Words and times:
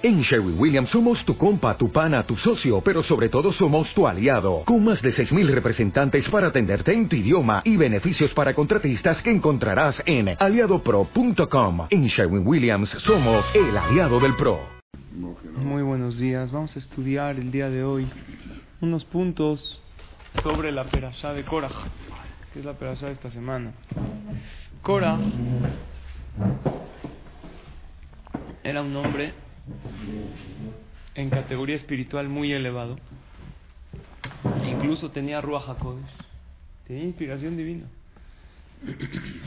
En 0.00 0.20
Sherwin 0.20 0.56
Williams 0.56 0.90
somos 0.90 1.24
tu 1.24 1.36
compa, 1.36 1.76
tu 1.76 1.90
pana, 1.90 2.22
tu 2.22 2.36
socio, 2.36 2.80
pero 2.80 3.02
sobre 3.02 3.28
todo 3.28 3.52
somos 3.52 3.92
tu 3.92 4.06
aliado, 4.06 4.62
con 4.64 4.84
más 4.84 5.02
de 5.02 5.10
6.000 5.10 5.48
representantes 5.48 6.30
para 6.30 6.46
atenderte 6.46 6.94
en 6.94 7.08
tu 7.08 7.16
idioma 7.16 7.62
y 7.64 7.76
beneficios 7.76 8.32
para 8.32 8.54
contratistas 8.54 9.20
que 9.20 9.32
encontrarás 9.32 10.00
en 10.06 10.36
aliadopro.com. 10.38 11.88
En 11.90 12.06
Sherwin 12.06 12.46
Williams 12.46 12.90
somos 12.90 13.44
el 13.56 13.76
aliado 13.76 14.20
del 14.20 14.36
PRO. 14.36 14.60
Muy 15.56 15.82
buenos 15.82 16.20
días, 16.20 16.52
vamos 16.52 16.76
a 16.76 16.78
estudiar 16.78 17.34
el 17.34 17.50
día 17.50 17.68
de 17.68 17.82
hoy 17.82 18.06
unos 18.80 19.04
puntos 19.04 19.82
sobre 20.44 20.70
la 20.70 20.84
perashá 20.84 21.32
de 21.32 21.42
Korah, 21.42 21.72
que 22.52 22.60
es 22.60 22.64
la 22.64 22.74
perashá 22.74 23.06
de 23.06 23.14
esta 23.14 23.32
semana. 23.32 23.72
Korah 24.80 25.18
era 28.62 28.80
un 28.80 28.94
hombre 28.94 29.47
en 31.14 31.30
categoría 31.30 31.76
espiritual 31.76 32.28
muy 32.28 32.52
elevado. 32.52 32.98
Incluso 34.64 35.10
tenía 35.10 35.40
Ruach 35.40 35.68
HaKodesh. 35.68 36.04
Tenía 36.86 37.04
inspiración 37.04 37.56
divina. 37.56 37.86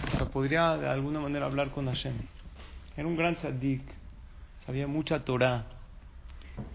O 0.07 0.17
sea, 0.17 0.25
podría 0.25 0.77
de 0.77 0.89
alguna 0.89 1.19
manera 1.19 1.45
hablar 1.45 1.71
con 1.71 1.85
Hashem. 1.87 2.13
Era 2.97 3.07
un 3.07 3.15
gran 3.15 3.35
tzaddik. 3.35 3.81
Sabía 4.65 4.87
mucha 4.87 5.23
Torah. 5.23 5.65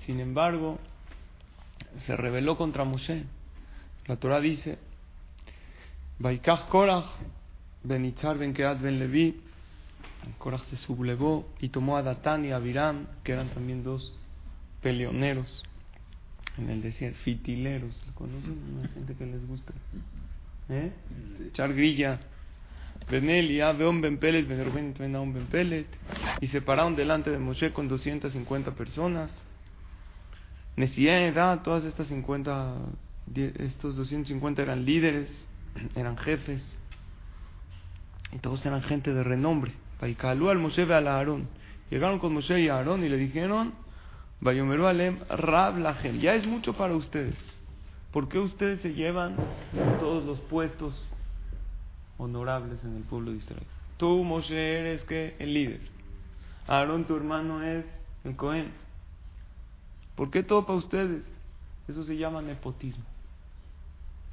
Sin 0.06 0.20
embargo, 0.20 0.78
se 2.06 2.16
rebeló 2.16 2.56
contra 2.56 2.84
Moshe. 2.84 3.24
La 4.06 4.16
Torah 4.16 4.40
dice, 4.40 4.78
Baikach 6.18 6.68
Korach, 6.68 7.04
Benitzar 7.82 8.38
Ben 8.38 8.54
Keat 8.54 8.80
Ben 8.80 8.98
Levi, 8.98 9.40
Korach 10.38 10.64
se 10.64 10.76
sublevó 10.76 11.48
y 11.60 11.68
tomó 11.68 11.96
a 11.96 12.02
Datán 12.02 12.44
y 12.44 12.52
a 12.52 12.56
Abiram, 12.56 13.06
que 13.22 13.32
eran 13.32 13.48
también 13.48 13.82
dos 13.82 14.16
peleoneros 14.82 15.64
en 16.58 16.70
el 16.70 16.82
desierto, 16.82 17.18
fitileros. 17.22 17.94
¿Conocen? 18.14 18.58
Una 18.78 18.88
gente 18.88 19.14
que 19.14 19.26
les 19.26 19.46
gusta. 19.46 19.72
¿Eh? 20.68 20.90
Echar 21.48 21.72
grilla. 21.74 22.20
Benel 23.10 23.50
y 23.50 23.60
Abeon 23.60 24.00
Ben 24.00 24.18
Pelet, 24.18 24.48
Ben 24.48 24.98
Ben 24.98 25.46
Pelet. 25.46 25.86
Y 26.40 26.48
se 26.48 26.62
pararon 26.62 26.96
delante 26.96 27.30
de 27.30 27.38
Moshe 27.38 27.72
con 27.72 27.88
250 27.88 28.72
personas. 28.72 29.30
Nesien, 30.76 31.34
todas 31.62 31.84
estas 31.84 32.08
50, 32.08 32.74
estos 33.34 33.96
250 33.96 34.62
eran 34.62 34.84
líderes, 34.84 35.28
eran 35.94 36.16
jefes. 36.18 36.62
Y 38.32 38.38
todos 38.38 38.64
eran 38.66 38.82
gente 38.82 39.12
de 39.12 39.22
renombre. 39.22 39.72
Paikalu 40.00 40.50
al 40.50 40.58
Moshe 40.58 40.82
al 40.82 41.08
Aarón. 41.08 41.48
Llegaron 41.90 42.18
con 42.18 42.34
Moshe 42.34 42.60
y 42.60 42.68
Aarón 42.68 43.04
y 43.04 43.08
le 43.08 43.16
dijeron, 43.16 43.72
Bayomeru 44.40 44.86
Alem, 44.86 45.18
Rab 45.28 45.78
Lahem, 45.78 46.18
ya 46.18 46.34
es 46.34 46.46
mucho 46.46 46.74
para 46.74 46.94
ustedes. 46.94 47.36
¿Por 48.12 48.28
qué 48.28 48.38
ustedes 48.38 48.80
se 48.80 48.94
llevan 48.94 49.36
todos 50.00 50.24
los 50.24 50.40
puestos 50.40 51.08
honorables 52.18 52.82
en 52.84 52.96
el 52.96 53.02
pueblo 53.02 53.30
de 53.30 53.38
Israel? 53.38 53.62
Tú, 53.96 54.24
Moshe, 54.24 54.78
eres 54.78 55.04
que 55.04 55.36
el 55.38 55.54
líder. 55.54 55.80
Aarón, 56.66 57.04
tu 57.04 57.16
hermano, 57.16 57.62
es 57.62 57.84
el 58.24 58.36
Cohen. 58.36 58.72
¿Por 60.16 60.30
qué 60.30 60.42
todo 60.42 60.66
para 60.66 60.78
ustedes? 60.78 61.22
Eso 61.88 62.04
se 62.04 62.16
llama 62.16 62.42
nepotismo. 62.42 63.04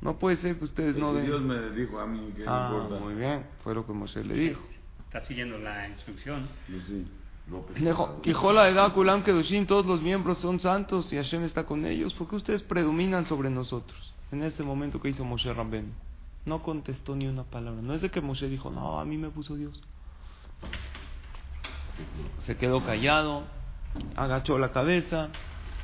No 0.01 0.17
puede 0.17 0.37
ser 0.37 0.57
que 0.57 0.65
ustedes 0.65 0.97
no 0.97 1.13
den. 1.13 1.25
Dios 1.25 1.41
me 1.41 1.69
dijo 1.71 1.99
a 1.99 2.05
mí 2.05 2.33
que 2.35 2.43
ah, 2.45 2.69
no 2.69 2.83
importa. 2.83 3.03
Muy 3.03 3.13
bien, 3.15 3.45
fue 3.63 3.73
lo 3.73 3.85
que 3.85 3.93
Moshe 3.93 4.23
le 4.23 4.33
dijo. 4.33 4.61
Está 5.13 5.27
siguiendo 5.27 5.59
la 5.59 5.87
instrucción. 5.87 6.47
Sí, 6.87 7.05
López. 7.47 7.75
Dijo, 7.75 8.19
Quijola 8.23 8.63
de 8.63 8.93
Kulam 8.93 9.23
Kedushim, 9.23 9.67
todos 9.67 9.85
los 9.85 10.01
miembros 10.01 10.39
son 10.39 10.59
santos 10.59 11.13
y 11.13 11.17
Hashem 11.17 11.43
está 11.43 11.65
con 11.65 11.85
ellos. 11.85 12.15
¿Por 12.15 12.27
qué 12.27 12.35
ustedes 12.37 12.63
predominan 12.63 13.27
sobre 13.27 13.51
nosotros? 13.51 14.11
En 14.31 14.41
este 14.41 14.63
momento 14.63 14.99
que 14.99 15.09
hizo 15.09 15.23
Moshe 15.23 15.53
Rabben. 15.53 15.93
No 16.47 16.63
contestó 16.63 17.15
ni 17.15 17.27
una 17.27 17.43
palabra. 17.43 17.79
No 17.83 17.93
es 17.93 18.01
de 18.01 18.09
que 18.09 18.21
Moshe 18.21 18.49
dijo, 18.49 18.71
no, 18.71 18.99
a 18.99 19.05
mí 19.05 19.17
me 19.17 19.29
puso 19.29 19.55
Dios. 19.55 19.79
Se 22.47 22.57
quedó 22.57 22.83
callado, 22.83 23.43
agachó 24.15 24.57
la 24.57 24.71
cabeza 24.71 25.29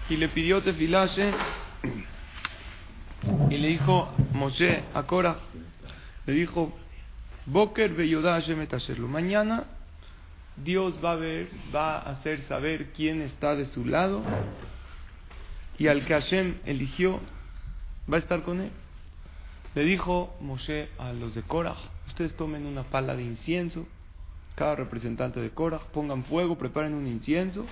y 0.10 0.18
le 0.18 0.30
pidió 0.30 0.64
tefilashe 0.64 1.36
y 3.52 3.58
le 3.60 3.68
dijo 3.68 4.10
Moshe 4.34 4.86
a 4.96 5.04
Korah, 5.04 5.38
le 6.26 6.34
dijo, 6.34 6.74
Boker 7.52 7.96
Mañana 9.08 9.64
Dios 10.56 11.00
va 11.04 11.14
a 11.14 11.16
ver, 11.16 11.50
va 11.74 11.98
a 11.98 12.12
hacer 12.12 12.44
saber 12.44 12.92
quién 12.92 13.22
está 13.22 13.56
de 13.56 13.66
su 13.66 13.86
lado 13.86 14.22
y 15.80 15.88
al 15.88 16.06
que 16.06 16.14
Hashem 16.14 16.60
eligió 16.66 17.20
va 18.12 18.18
a 18.18 18.20
estar 18.20 18.44
con 18.44 18.62
él. 18.62 18.72
Le 19.74 19.84
dijo 19.84 20.36
Moshe 20.42 20.90
a 21.00 21.12
los 21.12 21.34
de 21.34 21.42
Korah, 21.42 21.78
ustedes 22.08 22.36
tomen 22.36 22.68
una 22.68 22.84
pala 22.84 23.16
de 23.16 23.24
incienso, 23.24 23.88
cada 24.54 24.76
representante 24.76 25.40
de 25.40 25.50
Korah, 25.50 25.80
pongan 25.92 26.26
fuego, 26.26 26.56
preparen 26.56 26.94
un 26.94 27.08
incienso 27.08 27.66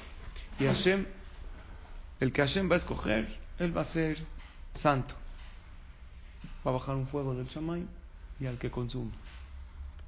y 0.59 0.66
Hashem, 0.66 1.05
el 2.19 2.33
que 2.33 2.41
Hashem 2.41 2.67
va 2.71 2.75
a 2.75 2.79
escoger, 2.79 3.37
él 3.59 3.77
va 3.77 3.81
a 3.81 3.85
ser 3.85 4.17
santo. 4.81 5.13
Va 6.66 6.71
a 6.71 6.73
bajar 6.73 6.95
un 6.95 7.07
fuego 7.07 7.35
del 7.35 7.45
Shamay 7.47 7.85
y 8.39 8.47
al 8.47 8.57
que 8.57 8.71
consume. 8.71 9.11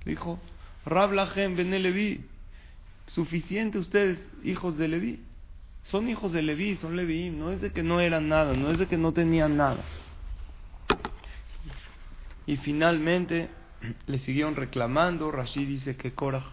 Dijo, 0.06 0.40
Rab 0.86 1.12
Lachem 1.14 1.56
ben 1.56 1.72
Levi, 1.72 2.26
suficiente 3.08 3.78
ustedes, 3.78 4.20
hijos 4.44 4.78
de 4.78 4.88
Levi. 4.88 5.20
Son 5.84 6.08
hijos 6.08 6.32
de 6.34 6.42
Levi, 6.42 6.78
son 6.78 6.96
Levi, 6.96 7.30
no 7.30 7.52
es 7.52 7.62
de 7.62 7.72
que 7.72 7.84
no 7.84 8.00
eran 8.00 8.30
nada, 8.30 8.54
no 8.54 8.72
es 8.72 8.80
de 8.80 8.88
que 8.88 8.98
no 8.98 9.12
tenían 9.12 9.58
nada. 9.58 9.84
Y 12.46 12.58
finalmente 12.58 13.50
le 14.08 14.20
siguieron 14.20 14.56
reclamando. 14.56 15.32
Rashid 15.32 15.68
dice 15.68 15.96
que 15.96 16.14
Korah 16.14 16.44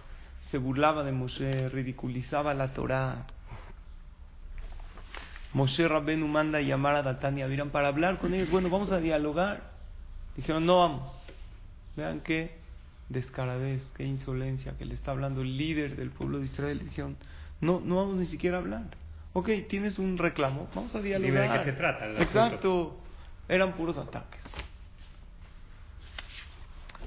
se 0.50 0.58
burlaba 0.58 1.04
de 1.04 1.12
Moshe, 1.12 1.68
ridiculizaba 1.68 2.54
la 2.54 2.72
Torah. 2.72 3.26
Moshe 5.52 5.88
Rabbenu 5.88 6.28
manda 6.28 6.58
a 6.58 6.62
llamar 6.62 6.96
a 6.96 7.02
Datán 7.02 7.38
y 7.38 7.42
Abiram 7.42 7.70
para 7.70 7.88
hablar 7.88 8.18
con 8.18 8.34
ellos. 8.34 8.50
Bueno, 8.50 8.68
vamos 8.68 8.92
a 8.92 9.00
dialogar. 9.00 9.70
Dijeron, 10.36 10.66
no 10.66 10.78
vamos. 10.80 11.12
Vean 11.96 12.20
qué 12.20 12.65
descaradez, 13.08 13.82
qué 13.96 14.04
insolencia 14.04 14.76
que 14.76 14.84
le 14.84 14.94
está 14.94 15.12
hablando 15.12 15.42
el 15.42 15.56
líder 15.56 15.96
del 15.96 16.10
pueblo 16.10 16.38
de 16.38 16.46
Israel. 16.46 16.80
Dijeron, 16.84 17.16
no, 17.60 17.80
no 17.80 17.96
vamos 17.96 18.16
ni 18.16 18.26
siquiera 18.26 18.58
a 18.58 18.60
hablar. 18.60 18.84
Ok, 19.32 19.50
tienes 19.68 19.98
un 19.98 20.18
reclamo, 20.18 20.68
vamos 20.74 20.94
a 20.94 21.00
dialogar. 21.00 21.52
¿De 21.52 21.58
qué 21.58 21.70
se 21.70 21.76
trata? 21.76 22.06
el 22.06 22.22
Exacto, 22.22 22.98
eran 23.48 23.74
puros 23.74 23.96
ataques. 23.98 24.40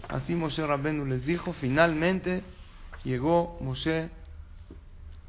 Así 0.08 0.36
Moshe 0.36 0.66
Rabbenu 0.66 1.06
les 1.06 1.26
dijo, 1.26 1.54
finalmente 1.54 2.44
llegó 3.04 3.58
Moshe 3.62 4.10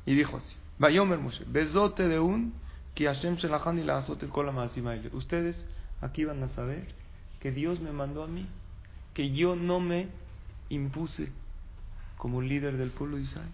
y 0.07 0.15
dijo 0.15 0.39
así, 0.39 0.57
Vayomer 0.79 1.19
Moshe, 1.19 1.45
besote 1.47 2.09
de 2.09 2.19
un, 2.19 2.55
que 2.95 3.05
Hashem 3.05 3.37
Shelahan 3.37 3.79
y 3.79 3.83
la 3.83 3.99
azote 3.99 4.27
kola 4.29 4.53
Ustedes 5.13 5.63
aquí 6.01 6.25
van 6.25 6.43
a 6.43 6.49
saber 6.51 6.89
que 7.41 7.53
Dios 7.53 7.81
me 7.81 7.93
mandó 7.93 8.23
a 8.23 8.27
mí, 8.27 8.47
que 9.13 9.31
yo 9.33 9.55
no 9.55 9.81
me 9.81 10.09
impuse 10.71 11.31
como 12.17 12.41
líder 12.41 12.77
del 12.77 12.91
pueblo 12.91 13.17
de 13.17 13.25
Israel. 13.25 13.51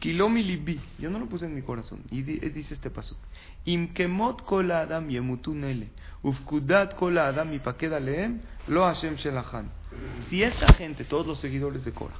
Kilomi 0.00 0.42
libi, 0.42 0.80
yo 0.98 1.08
no 1.08 1.18
lo 1.18 1.26
puse 1.26 1.46
en 1.46 1.54
mi 1.54 1.62
corazón. 1.62 2.02
Y 2.10 2.22
dice 2.22 2.74
este 2.74 2.90
paso: 2.90 3.16
Imkemot 3.64 4.42
kol 4.44 4.70
adam 4.70 5.08
yemutunele, 5.08 5.88
ufkudat 6.22 6.96
kol 6.96 7.16
adam 7.18 7.52
ipakeda 7.54 8.00
leem, 8.00 8.40
lo 8.66 8.84
Hashem 8.84 9.14
shelahan. 9.16 9.70
Si 10.28 10.42
esta 10.42 10.74
gente, 10.74 11.04
todos 11.04 11.26
los 11.26 11.40
seguidores 11.40 11.84
de 11.84 11.92
Korah, 11.92 12.18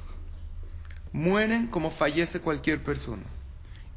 mueren 1.11 1.67
como 1.67 1.91
fallece 1.91 2.39
cualquier 2.39 2.83
persona, 2.83 3.23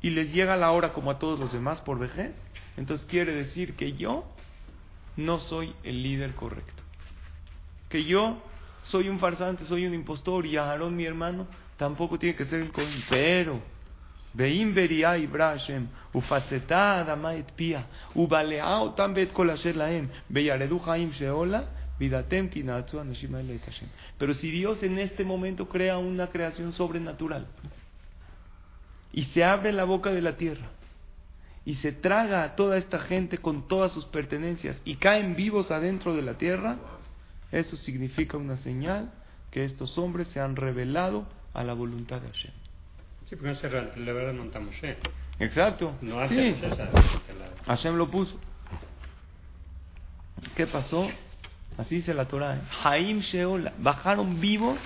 y 0.02 0.10
les 0.10 0.32
llega 0.32 0.56
la 0.56 0.70
hora 0.72 0.92
como 0.92 1.10
a 1.10 1.18
todos 1.18 1.38
los 1.38 1.52
demás 1.52 1.80
por 1.80 1.98
vejez, 1.98 2.32
entonces 2.76 3.06
quiere 3.06 3.32
decir 3.32 3.74
que 3.74 3.94
yo 3.94 4.24
no 5.16 5.38
soy 5.40 5.74
el 5.82 6.02
líder 6.02 6.34
correcto. 6.34 6.82
Que 7.88 8.04
yo 8.04 8.42
soy 8.90 9.08
un 9.08 9.18
farsante, 9.18 9.64
soy 9.64 9.86
un 9.86 9.94
impostor 9.94 10.46
y 10.46 10.56
Aarón, 10.56 10.96
mi 10.96 11.04
hermano, 11.04 11.46
tampoco 11.76 12.18
tiene 12.18 12.36
que 12.36 12.44
ser 12.44 12.60
el 12.60 12.72
Cohen. 12.72 13.02
Pero, 13.08 13.60
Veim 14.34 14.74
beria 14.74 15.16
Ibrahim, 15.16 15.88
ufacetá 16.12 17.00
adamaet 17.00 17.50
pia, 17.56 17.86
ubaleao 18.14 18.90
tam 18.94 19.14
bet 19.14 19.32
laem, 19.74 20.08
veyaredu 20.28 20.78
haim 20.86 21.10
sheola, 21.10 21.64
vidatem 21.98 22.48
kinatsu 22.48 22.98
anashima 23.00 23.38
Hashem. 23.38 23.88
Pero 24.18 24.34
si 24.34 24.50
Dios 24.50 24.82
en 24.82 24.98
este 24.98 25.24
momento 25.24 25.68
crea 25.68 25.98
una 25.98 26.28
creación 26.28 26.72
sobrenatural 26.72 27.46
y 29.12 29.24
se 29.24 29.42
abre 29.44 29.72
la 29.72 29.84
boca 29.84 30.10
de 30.10 30.20
la 30.22 30.36
tierra 30.36 30.68
y 31.64 31.74
se 31.76 31.92
traga 31.92 32.44
a 32.44 32.54
toda 32.54 32.76
esta 32.76 33.00
gente 33.00 33.38
con 33.38 33.66
todas 33.66 33.92
sus 33.92 34.04
pertenencias 34.04 34.80
y 34.84 34.96
caen 34.96 35.34
vivos 35.34 35.70
adentro 35.70 36.14
de 36.14 36.22
la 36.22 36.34
tierra, 36.34 36.76
eso 37.52 37.76
significa 37.76 38.36
una 38.36 38.56
señal 38.58 39.10
que 39.50 39.64
estos 39.64 39.96
hombres 39.98 40.28
se 40.28 40.40
han 40.40 40.56
revelado 40.56 41.26
a 41.54 41.64
la 41.64 41.72
voluntad 41.74 42.20
de 42.20 42.28
Hashem. 42.28 42.52
Sí, 43.28 43.36
porque 43.36 43.48
no 43.52 43.56
se 43.56 43.68
revelaron 43.68 44.50
a 44.54 44.60
Moshe. 44.60 44.96
Exacto. 45.38 45.94
No 46.00 46.26
sí. 46.28 46.38
hace 46.38 46.74
la- 47.34 47.50
Hashem 47.66 47.96
lo 47.96 48.10
puso. 48.10 48.38
¿Qué 50.56 50.66
pasó? 50.66 51.08
Así 51.76 51.96
dice 51.96 52.14
la 52.14 52.26
Torah. 52.26 52.56
¿eh? 52.56 53.14
Sheol. 53.20 53.70
Bajaron 53.78 54.40
vivos 54.40 54.78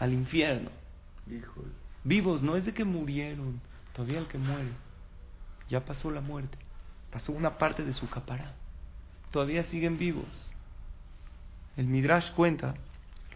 al 0.00 0.12
infierno. 0.12 0.70
Híjole. 1.26 1.68
Vivos, 2.04 2.42
no 2.42 2.56
es 2.56 2.64
de 2.64 2.72
que 2.72 2.84
murieron. 2.84 3.60
Todavía 3.94 4.18
el 4.18 4.26
que 4.26 4.38
muere. 4.38 4.70
Ya 5.68 5.84
pasó 5.84 6.10
la 6.10 6.20
muerte. 6.20 6.56
Pasó 7.10 7.32
una 7.32 7.58
parte 7.58 7.84
de 7.84 7.92
su 7.92 8.08
capará. 8.08 8.54
Todavía 9.30 9.64
siguen 9.64 9.98
vivos. 9.98 10.24
El 11.78 11.86
Midrash 11.86 12.32
cuenta, 12.32 12.74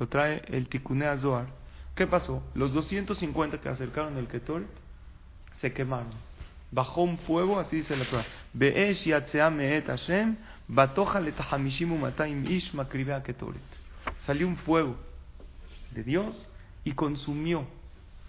lo 0.00 0.08
trae 0.08 0.42
el 0.48 0.68
Tikunea 0.68 1.16
Zohar. 1.18 1.46
¿Qué 1.94 2.08
pasó? 2.08 2.42
Los 2.54 2.72
250 2.72 3.60
que 3.60 3.68
acercaron 3.68 4.18
el 4.18 4.26
Ketoret 4.26 4.66
se 5.60 5.72
quemaron. 5.72 6.10
Bajó 6.72 7.02
un 7.02 7.18
fuego, 7.18 7.60
así 7.60 7.76
dice 7.76 7.94
la 7.96 8.04
Torah. 8.04 8.26
Be'esh 8.52 9.06
me'et 9.52 9.86
Hashem, 9.86 10.36
batoja 10.66 11.20
letahamishim 11.20 11.92
umatayim 11.92 12.44
ish 12.50 12.74
makribea 12.74 13.22
Ketoret. 13.22 13.62
Salió 14.26 14.48
un 14.48 14.56
fuego 14.56 14.96
de 15.92 16.02
Dios 16.02 16.34
y 16.82 16.94
consumió 16.94 17.64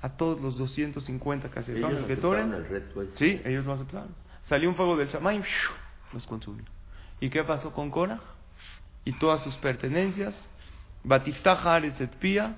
a 0.03 0.09
todos 0.09 0.39
los 0.39 0.59
250 0.59 1.49
que 1.49 1.59
acercaron 1.59 1.91
Ellos 1.91 2.07
el 2.07 2.15
Ketoret. 2.15 2.43
aceptaron 2.43 2.65
el 2.65 2.69
reto. 2.69 3.17
Sí, 3.17 3.41
ellos 3.45 3.65
lo 3.65 3.73
aceptaron. 3.73 4.09
Salió 4.47 4.69
un 4.69 4.75
fuego 4.75 4.95
del 4.95 5.07
Shamayim, 5.07 5.41
los 6.11 6.27
consumió. 6.27 6.65
¿Y 7.19 7.31
qué 7.31 7.43
pasó 7.43 7.71
con 7.71 7.89
Korah? 7.89 8.19
Y 9.05 9.13
todas 9.13 9.41
sus 9.43 9.55
pertenencias. 9.57 10.35
Et 11.09 12.09
Pia, 12.19 12.55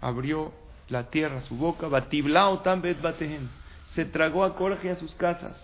abrió 0.00 0.52
la 0.88 1.10
tierra 1.10 1.40
su 1.42 1.56
boca. 1.56 1.88
Batiblao 1.88 2.62
bet 2.80 3.00
batehem, 3.02 3.48
se 3.94 4.04
tragó 4.04 4.44
a 4.44 4.54
Korah 4.54 4.78
y 4.82 4.88
a 4.88 4.96
sus 4.96 5.14
casas. 5.14 5.56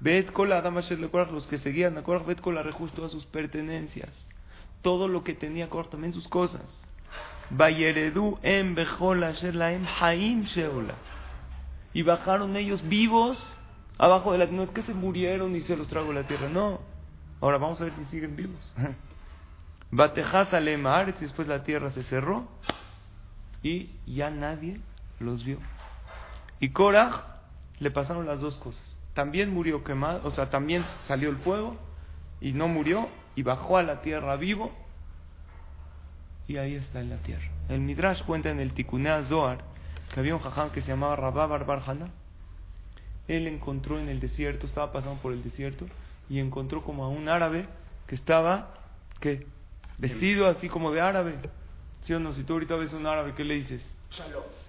Bet 0.00 0.32
kol 0.32 0.52
adam 0.52 0.78
asher 0.78 0.98
le 0.98 1.08
los 1.08 1.46
que 1.46 1.58
seguían 1.58 1.98
a 1.98 2.02
Korah, 2.02 2.24
bet 2.24 2.40
kol 2.40 2.56
arrejus 2.56 2.92
todas 2.92 3.10
sus 3.10 3.26
pertenencias. 3.26 4.10
Todo 4.82 5.08
lo 5.08 5.24
que 5.24 5.34
tenía 5.34 5.68
Korah, 5.68 5.90
también 5.90 6.14
sus 6.14 6.28
cosas. 6.28 6.62
Vayeredu 7.50 8.38
em 8.42 8.74
bechol 8.74 9.24
asher 9.24 9.54
laem 9.54 9.84
haim 10.00 10.44
sheola 10.44 10.94
y 11.94 12.02
bajaron 12.02 12.56
ellos 12.56 12.86
vivos 12.88 13.38
abajo 13.96 14.32
de 14.32 14.38
la 14.38 14.46
no 14.46 14.62
es 14.62 14.70
que 14.70 14.82
se 14.82 14.94
murieron 14.94 15.56
y 15.56 15.60
se 15.62 15.76
los 15.76 15.88
tragó 15.88 16.12
la 16.12 16.24
tierra 16.24 16.48
no 16.48 16.80
ahora 17.40 17.58
vamos 17.58 17.80
a 17.80 17.84
ver 17.84 17.94
si 17.94 18.04
siguen 18.06 18.36
vivos 18.36 18.74
Batejaz 19.90 20.52
alemares 20.52 21.14
y 21.18 21.22
después 21.22 21.48
la 21.48 21.64
tierra 21.64 21.90
se 21.90 22.02
cerró 22.04 22.48
y 23.62 23.90
ya 24.06 24.30
nadie 24.30 24.80
los 25.18 25.44
vio 25.44 25.58
y 26.60 26.70
Korah 26.70 27.40
le 27.80 27.90
pasaron 27.90 28.26
las 28.26 28.40
dos 28.40 28.56
cosas 28.58 28.84
también 29.14 29.52
murió 29.52 29.82
quemado 29.82 30.20
o 30.24 30.30
sea 30.30 30.50
también 30.50 30.84
salió 31.06 31.30
el 31.30 31.38
fuego 31.38 31.76
y 32.40 32.52
no 32.52 32.68
murió 32.68 33.08
y 33.34 33.42
bajó 33.42 33.76
a 33.76 33.82
la 33.82 34.00
tierra 34.02 34.36
vivo 34.36 34.70
y 36.46 36.56
ahí 36.58 36.76
está 36.76 37.00
en 37.00 37.10
la 37.10 37.16
tierra 37.16 37.48
el 37.68 37.80
Midrash 37.80 38.22
cuenta 38.22 38.50
en 38.50 38.60
el 38.60 38.74
Tikunea 38.74 39.24
Zohar 39.24 39.58
que 40.12 40.20
había 40.20 40.34
un 40.34 40.40
jajam 40.40 40.70
que 40.70 40.80
se 40.80 40.88
llamaba 40.88 41.16
Rabá 41.16 41.46
Barbar 41.46 41.82
Haná. 41.86 42.10
Él 43.26 43.46
encontró 43.46 43.98
en 43.98 44.08
el 44.08 44.20
desierto, 44.20 44.66
estaba 44.66 44.92
pasando 44.92 45.20
por 45.20 45.32
el 45.32 45.42
desierto, 45.42 45.86
y 46.30 46.38
encontró 46.38 46.82
como 46.82 47.04
a 47.04 47.08
un 47.08 47.28
árabe 47.28 47.66
que 48.06 48.14
estaba, 48.14 48.74
¿qué? 49.20 49.46
Vestido 49.98 50.46
así 50.46 50.68
como 50.68 50.92
de 50.92 51.00
árabe. 51.00 51.34
¿Sí 52.02 52.12
o 52.14 52.20
no? 52.20 52.32
Si 52.34 52.44
tú 52.44 52.54
ahorita 52.54 52.76
ves 52.76 52.92
un 52.92 53.06
árabe, 53.06 53.34
¿qué 53.36 53.44
le 53.44 53.54
dices? 53.54 53.82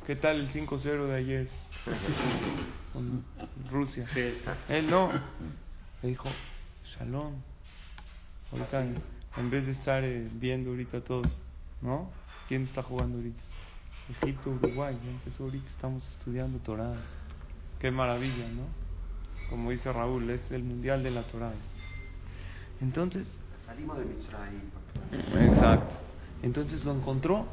¿Qué 0.06 0.16
tal 0.16 0.40
el 0.40 0.52
5-0 0.52 1.08
de 1.08 1.16
ayer? 1.16 1.50
Rusia. 3.72 4.08
Sí. 4.14 4.34
Él 4.68 4.90
no. 4.90 5.12
Le 6.02 6.10
dijo, 6.10 6.30
Shalom. 6.86 7.36
Ahorita, 8.52 8.84
en, 8.84 8.96
en 9.38 9.50
vez 9.50 9.66
de 9.68 9.74
estar 9.74 10.04
eh, 10.04 10.28
viendo 10.34 10.72
ahorita 10.72 11.02
todos, 11.02 11.28
¿no? 11.82 12.10
¿Quién 12.48 12.64
está 12.64 12.82
jugando 12.82 13.18
ahorita? 13.18 13.42
Egipto, 14.10 14.50
Uruguay, 14.50 14.98
ya 15.04 15.12
empezó 15.12 15.44
ahorita, 15.44 15.70
estamos 15.70 16.08
estudiando 16.10 16.58
Torah. 16.60 16.96
Qué 17.80 17.92
maravilla, 17.92 18.48
¿no? 18.50 18.64
Como 19.50 19.70
dice 19.70 19.94
Raúl, 19.94 20.30
es 20.32 20.50
el 20.52 20.64
mundial 20.64 21.04
de 21.04 21.12
la 21.12 21.24
Torah. 21.24 21.54
Entonces, 22.82 23.28
Salimos 23.70 24.00
de 24.00 24.06
Mitzrayim. 24.06 25.52
exacto. 25.52 25.96
Entonces 26.42 26.84
lo 26.84 26.92
encontró 26.92 27.46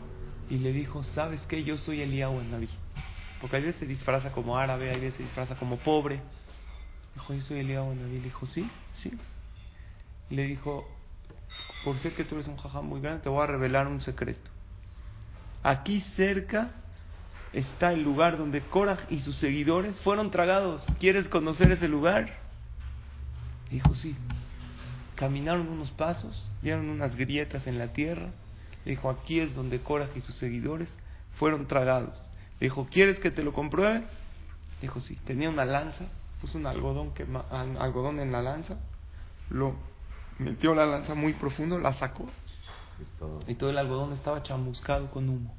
y 0.49 0.57
le 0.57 0.73
dijo, 0.73 1.05
¿sabes 1.05 1.43
qué? 1.43 1.63
Yo 1.63 1.77
soy 1.77 2.01
Eliyahu 2.01 2.41
el 2.41 2.51
Naví. 2.51 2.71
Porque 3.39 3.57
a 3.57 3.61
veces 3.61 3.77
se 3.77 3.87
disfraza 3.87 4.33
como 4.33 4.57
árabe, 4.57 4.91
a 4.91 4.95
veces 4.95 5.15
se 5.17 5.25
disfraza 5.25 5.57
como 5.57 5.77
pobre. 5.77 6.23
Dijo, 7.15 7.35
yo 7.35 7.43
soy 7.43 7.59
Eliyahu 7.59 7.93
el 7.93 8.01
Naví. 8.01 8.17
Le 8.17 8.25
dijo, 8.25 8.47
sí, 8.47 8.67
sí. 9.03 9.13
Le 10.31 10.45
dijo, 10.45 10.89
por 11.85 11.99
ser 11.99 12.15
que 12.15 12.25
tú 12.25 12.37
eres 12.37 12.49
un 12.49 12.57
jajam 12.57 12.87
muy 12.87 13.03
grande, 13.03 13.23
te 13.23 13.29
voy 13.29 13.43
a 13.43 13.47
revelar 13.47 13.87
un 13.87 14.01
secreto. 14.01 14.51
Aquí 15.63 16.01
cerca 16.17 16.71
está 17.53 17.93
el 17.93 18.03
lugar 18.03 18.39
donde 18.39 18.63
Korah 18.63 19.07
y 19.11 19.21
sus 19.21 19.37
seguidores 19.37 20.01
fueron 20.01 20.31
tragados. 20.31 20.83
¿Quieres 20.99 21.29
conocer 21.29 21.73
ese 21.73 21.89
lugar? 21.89 22.39
Dijo, 23.71 23.95
sí. 23.95 24.17
Caminaron 25.17 25.69
unos 25.69 25.91
pasos, 25.91 26.49
vieron 26.63 26.89
unas 26.89 27.17
grietas 27.17 27.67
en 27.67 27.79
la 27.79 27.89
tierra. 27.93 28.29
Dijo, 28.85 29.11
aquí 29.11 29.41
es 29.41 29.55
donde 29.55 29.81
Korah 29.81 30.09
y 30.15 30.21
sus 30.21 30.37
seguidores 30.37 30.89
fueron 31.39 31.67
tragados. 31.67 32.23
Dijo, 32.61 32.87
¿quieres 32.91 33.19
que 33.19 33.31
te 33.31 33.43
lo 33.43 33.53
compruebe? 33.53 34.05
Dijo, 34.81 35.01
sí. 35.01 35.17
Tenía 35.27 35.51
una 35.51 35.65
lanza, 35.65 36.05
puso 36.41 36.57
un 36.59 36.67
algodón, 36.67 37.13
al- 37.51 37.81
algodón 37.81 38.21
en 38.21 38.31
la 38.31 38.43
lanza, 38.43 38.77
lo 39.51 39.75
metió 40.39 40.75
la 40.75 40.87
lanza 40.87 41.15
muy 41.15 41.33
profundo, 41.33 41.79
la 41.79 41.95
sacó 41.95 42.29
Y 43.01 43.19
todo. 43.19 43.43
y 43.49 43.55
todo 43.55 43.71
el 43.71 43.79
algodón 43.79 44.13
estaba 44.13 44.43
chamuscado 44.43 45.11
con 45.11 45.29
humo. 45.29 45.55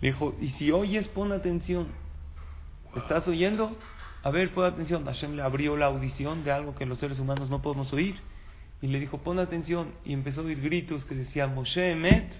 Le 0.00 0.08
dijo, 0.12 0.34
y 0.40 0.50
si 0.50 0.70
oyes, 0.70 1.08
pon 1.08 1.32
atención. 1.32 1.88
¿Estás 2.96 3.26
oyendo? 3.28 3.76
A 4.28 4.30
ver, 4.30 4.52
pon 4.52 4.64
atención. 4.66 5.04
Hashem 5.06 5.36
le 5.36 5.42
abrió 5.42 5.76
la 5.76 5.86
audición 5.86 6.44
de 6.44 6.52
algo 6.52 6.74
que 6.74 6.84
los 6.84 6.98
seres 6.98 7.18
humanos 7.18 7.48
no 7.48 7.62
podemos 7.62 7.90
oír. 7.94 8.16
Y 8.82 8.88
le 8.88 9.00
dijo, 9.00 9.18
pon 9.18 9.38
atención. 9.38 9.92
Y 10.04 10.12
empezó 10.12 10.42
a 10.42 10.44
oír 10.44 10.60
gritos 10.60 11.04
que 11.06 11.14
decían, 11.14 11.54
Moshe 11.54 11.92
emet, 11.92 12.30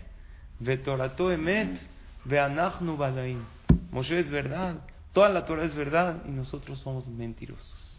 vetorato 0.61 1.33
emet, 1.33 1.81
veanachnu 2.25 2.97
badaim. 2.97 3.43
Moshe 3.91 4.19
es 4.19 4.31
verdad, 4.31 4.77
toda 5.15 5.31
la 5.31 5.47
Torah 5.47 5.65
es 5.65 5.75
verdad 5.75 6.23
y 6.27 6.31
nosotros 6.31 6.79
somos 6.81 7.07
mentirosos. 7.09 7.99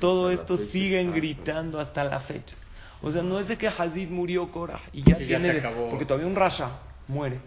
Todo 0.00 0.30
esto 0.30 0.56
siguen 0.56 1.12
gritando 1.12 1.78
hasta 1.78 2.02
la 2.04 2.20
fecha. 2.20 2.56
O 3.02 3.12
sea, 3.12 3.22
no 3.22 3.38
es 3.38 3.46
de 3.48 3.56
que 3.58 3.68
Hazid 3.68 4.08
murió 4.08 4.50
Korah 4.50 4.80
y 4.92 5.02
ya 5.02 5.16
Sí, 5.16 5.22
ya 5.26 5.38
tiene... 5.38 5.48
se 5.48 5.52
de- 5.54 5.58
acabó. 5.60 5.90
porque 5.90 6.06
todavía 6.06 6.26
un 6.26 6.34
Rasha 6.34 6.70
muere. 7.06 7.38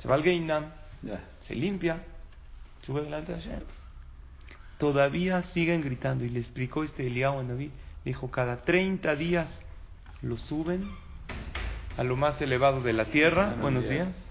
Se 0.00 0.08
va 0.08 0.16
al 0.16 0.22
Geinam, 0.24 0.64
Ya. 1.02 1.20
se 1.42 1.54
limpia, 1.54 2.02
sube 2.82 3.02
delante 3.02 3.32
de 3.34 3.40
Hashem. 3.40 3.60
Todavía 4.78 5.42
siguen 5.54 5.82
gritando. 5.82 6.24
Y 6.24 6.30
le 6.30 6.40
explicó 6.40 6.84
este 6.84 7.06
Eliyahu 7.06 7.40
a 7.40 7.44
David. 7.44 7.70
Dijo, 8.04 8.30
cada 8.30 8.62
30 8.62 9.14
días 9.16 9.48
lo 10.22 10.38
suben 10.38 10.88
a 11.96 12.04
lo 12.04 12.16
más 12.16 12.40
elevado 12.40 12.80
de 12.80 12.92
la 12.92 13.06
tierra. 13.06 13.54
Buenos 13.60 13.62
Buenos 13.62 13.88
días. 13.88 14.06
días. 14.08 14.24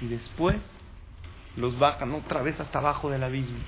Y 0.00 0.06
después 0.08 0.56
los 1.56 1.78
bajan 1.78 2.12
otra 2.12 2.42
vez 2.42 2.58
hasta 2.58 2.78
abajo 2.78 3.10
del 3.10 3.22
abismo. 3.22 3.58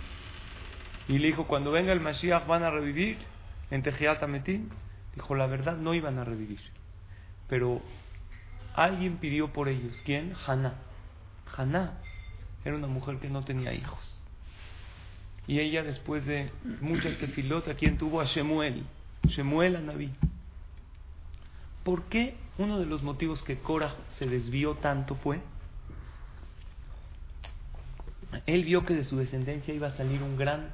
Y 1.08 1.18
le 1.18 1.26
dijo, 1.28 1.46
cuando 1.46 1.70
venga 1.70 1.92
el 1.92 2.00
Mashiach 2.00 2.46
van 2.46 2.62
a 2.62 2.70
revivir 2.70 3.18
en 3.70 3.82
Tejiat 3.82 4.22
Ametim. 4.22 4.70
Dijo, 5.14 5.34
la 5.34 5.46
verdad 5.46 5.76
no 5.76 5.94
iban 5.94 6.18
a 6.18 6.24
revivir. 6.24 6.60
Pero 7.48 7.82
alguien 8.74 9.18
pidió 9.18 9.52
por 9.52 9.68
ellos. 9.68 9.94
¿Quién? 10.04 10.34
Haná. 10.46 10.74
Haná 11.56 11.98
era 12.64 12.74
una 12.74 12.86
mujer 12.86 13.18
que 13.18 13.28
no 13.28 13.42
tenía 13.44 13.74
hijos. 13.74 14.13
Y 15.46 15.60
ella 15.60 15.82
después 15.82 16.24
de 16.24 16.50
muchas 16.80 17.18
tefilot, 17.18 17.68
¿a 17.68 17.74
quién 17.74 17.98
tuvo? 17.98 18.20
A 18.20 18.24
Shemuel. 18.24 18.84
Shemuel 19.26 19.76
a 19.76 19.80
Naví. 19.80 20.10
¿Por 21.82 22.04
qué 22.04 22.34
uno 22.56 22.78
de 22.78 22.86
los 22.86 23.02
motivos 23.02 23.42
que 23.42 23.58
Korah 23.58 23.94
se 24.18 24.26
desvió 24.26 24.74
tanto 24.76 25.16
fue? 25.16 25.40
Él 28.46 28.64
vio 28.64 28.84
que 28.84 28.94
de 28.94 29.04
su 29.04 29.16
descendencia 29.16 29.74
iba 29.74 29.88
a 29.88 29.96
salir 29.96 30.22
un 30.22 30.36
gran 30.36 30.72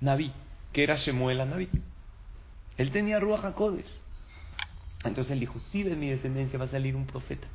Naví, 0.00 0.32
que 0.72 0.82
era 0.82 0.96
Shemuel 0.96 1.40
a 1.40 1.46
Naví. 1.46 1.68
Él 2.76 2.90
tenía 2.90 3.20
Ruach 3.20 3.44
HaKodesh. 3.44 3.88
Entonces 5.04 5.32
él 5.32 5.40
dijo, 5.40 5.58
sí 5.70 5.82
de 5.82 5.96
mi 5.96 6.10
descendencia 6.10 6.58
va 6.58 6.66
a 6.66 6.68
salir 6.68 6.96
un 6.96 7.06
profeta, 7.06 7.46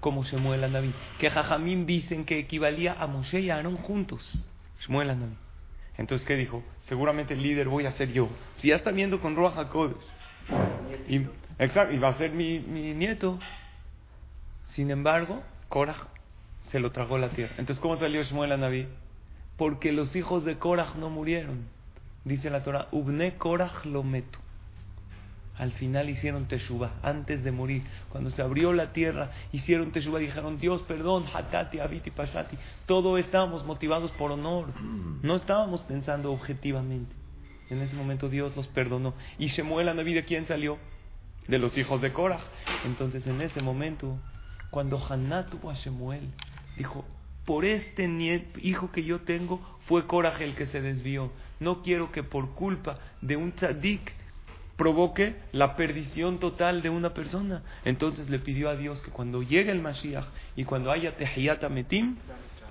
como 0.00 0.24
Shemuel 0.24 0.64
a 0.64 0.68
Naví. 0.68 0.92
Que 1.18 1.30
Jajamín 1.30 1.86
dicen 1.86 2.24
que 2.24 2.38
equivalía 2.38 2.94
a 3.00 3.06
Moshe 3.06 3.40
y 3.40 3.50
a 3.50 3.56
Aarón 3.56 3.76
juntos. 3.76 4.44
Shemuel 4.80 5.10
a. 5.10 5.16
Entonces, 5.96 6.26
¿qué 6.26 6.36
dijo? 6.36 6.62
Seguramente 6.88 7.34
el 7.34 7.42
líder 7.42 7.68
voy 7.68 7.86
a 7.86 7.92
ser 7.92 8.12
yo. 8.12 8.28
Si 8.58 8.68
ya 8.68 8.76
está 8.76 8.90
viendo 8.90 9.20
con 9.20 9.36
Ruach 9.36 9.56
HaKodesh. 9.56 9.96
Y, 11.08 11.26
exacto, 11.58 11.94
y 11.94 11.98
va 11.98 12.08
a 12.08 12.18
ser 12.18 12.32
mi, 12.32 12.58
nieto. 12.58 13.38
Sin 14.72 14.90
embargo, 14.90 15.42
Korah 15.68 16.08
se 16.70 16.80
lo 16.80 16.90
tragó 16.90 17.18
la 17.18 17.28
tierra. 17.28 17.54
Entonces, 17.58 17.80
¿cómo 17.80 17.96
salió 17.96 18.22
Shmuel 18.22 18.52
a 18.52 18.56
Naví? 18.56 18.88
Porque 19.56 19.92
los 19.92 20.16
hijos 20.16 20.44
de 20.44 20.58
Korah 20.58 20.94
no 20.96 21.10
murieron. 21.10 21.68
Dice 22.24 22.50
la 22.50 22.64
Torah, 22.64 22.88
Ubne 22.90 23.36
Korah 23.36 23.72
lo 23.84 24.02
meto. 24.02 24.38
Al 25.56 25.70
final 25.72 26.10
hicieron 26.10 26.46
Teshuvah, 26.46 26.94
antes 27.02 27.44
de 27.44 27.52
morir. 27.52 27.84
Cuando 28.08 28.30
se 28.30 28.42
abrió 28.42 28.72
la 28.72 28.92
tierra, 28.92 29.30
hicieron 29.52 29.92
Teshuvah 29.92 30.20
y 30.20 30.26
dijeron, 30.26 30.58
Dios, 30.58 30.82
perdón, 30.82 31.26
Hatati, 31.32 31.78
Abiti, 31.78 32.10
Pashati. 32.10 32.56
Todo 32.86 33.18
estábamos 33.18 33.64
motivados 33.64 34.10
por 34.12 34.32
honor. 34.32 34.68
No 35.22 35.36
estábamos 35.36 35.82
pensando 35.82 36.32
objetivamente. 36.32 37.14
En 37.70 37.80
ese 37.82 37.94
momento 37.94 38.28
Dios 38.28 38.56
los 38.56 38.66
perdonó. 38.68 39.14
Y 39.38 39.46
Shemuel, 39.46 39.86
la 39.86 39.94
Naví, 39.94 40.12
¿de 40.12 40.24
quién 40.24 40.46
salió? 40.46 40.76
De 41.46 41.58
los 41.58 41.78
hijos 41.78 42.00
de 42.00 42.12
Korah. 42.12 42.40
Entonces, 42.84 43.26
en 43.26 43.40
ese 43.40 43.62
momento, 43.62 44.18
cuando 44.70 45.04
Haná 45.08 45.46
tuvo 45.46 45.70
a 45.70 45.74
Shemuel, 45.74 46.30
dijo, 46.76 47.04
por 47.44 47.64
este 47.64 48.10
hijo 48.60 48.90
que 48.90 49.04
yo 49.04 49.20
tengo, 49.20 49.60
fue 49.86 50.06
Korah 50.06 50.36
el 50.40 50.54
que 50.56 50.66
se 50.66 50.80
desvió. 50.80 51.30
No 51.60 51.82
quiero 51.82 52.10
que 52.10 52.22
por 52.22 52.54
culpa 52.54 52.98
de 53.20 53.36
un 53.36 53.52
tzadik 53.52 54.12
provoque 54.76 55.36
la 55.52 55.76
perdición 55.76 56.38
total 56.38 56.82
de 56.82 56.90
una 56.90 57.14
persona. 57.14 57.62
Entonces 57.84 58.28
le 58.30 58.38
pidió 58.38 58.68
a 58.68 58.76
Dios 58.76 59.00
que 59.02 59.10
cuando 59.10 59.42
llegue 59.42 59.70
el 59.70 59.80
Mashiach 59.80 60.26
y 60.56 60.64
cuando 60.64 60.90
haya 60.90 61.16
Tehiyat 61.16 61.62
Metim, 61.70 62.16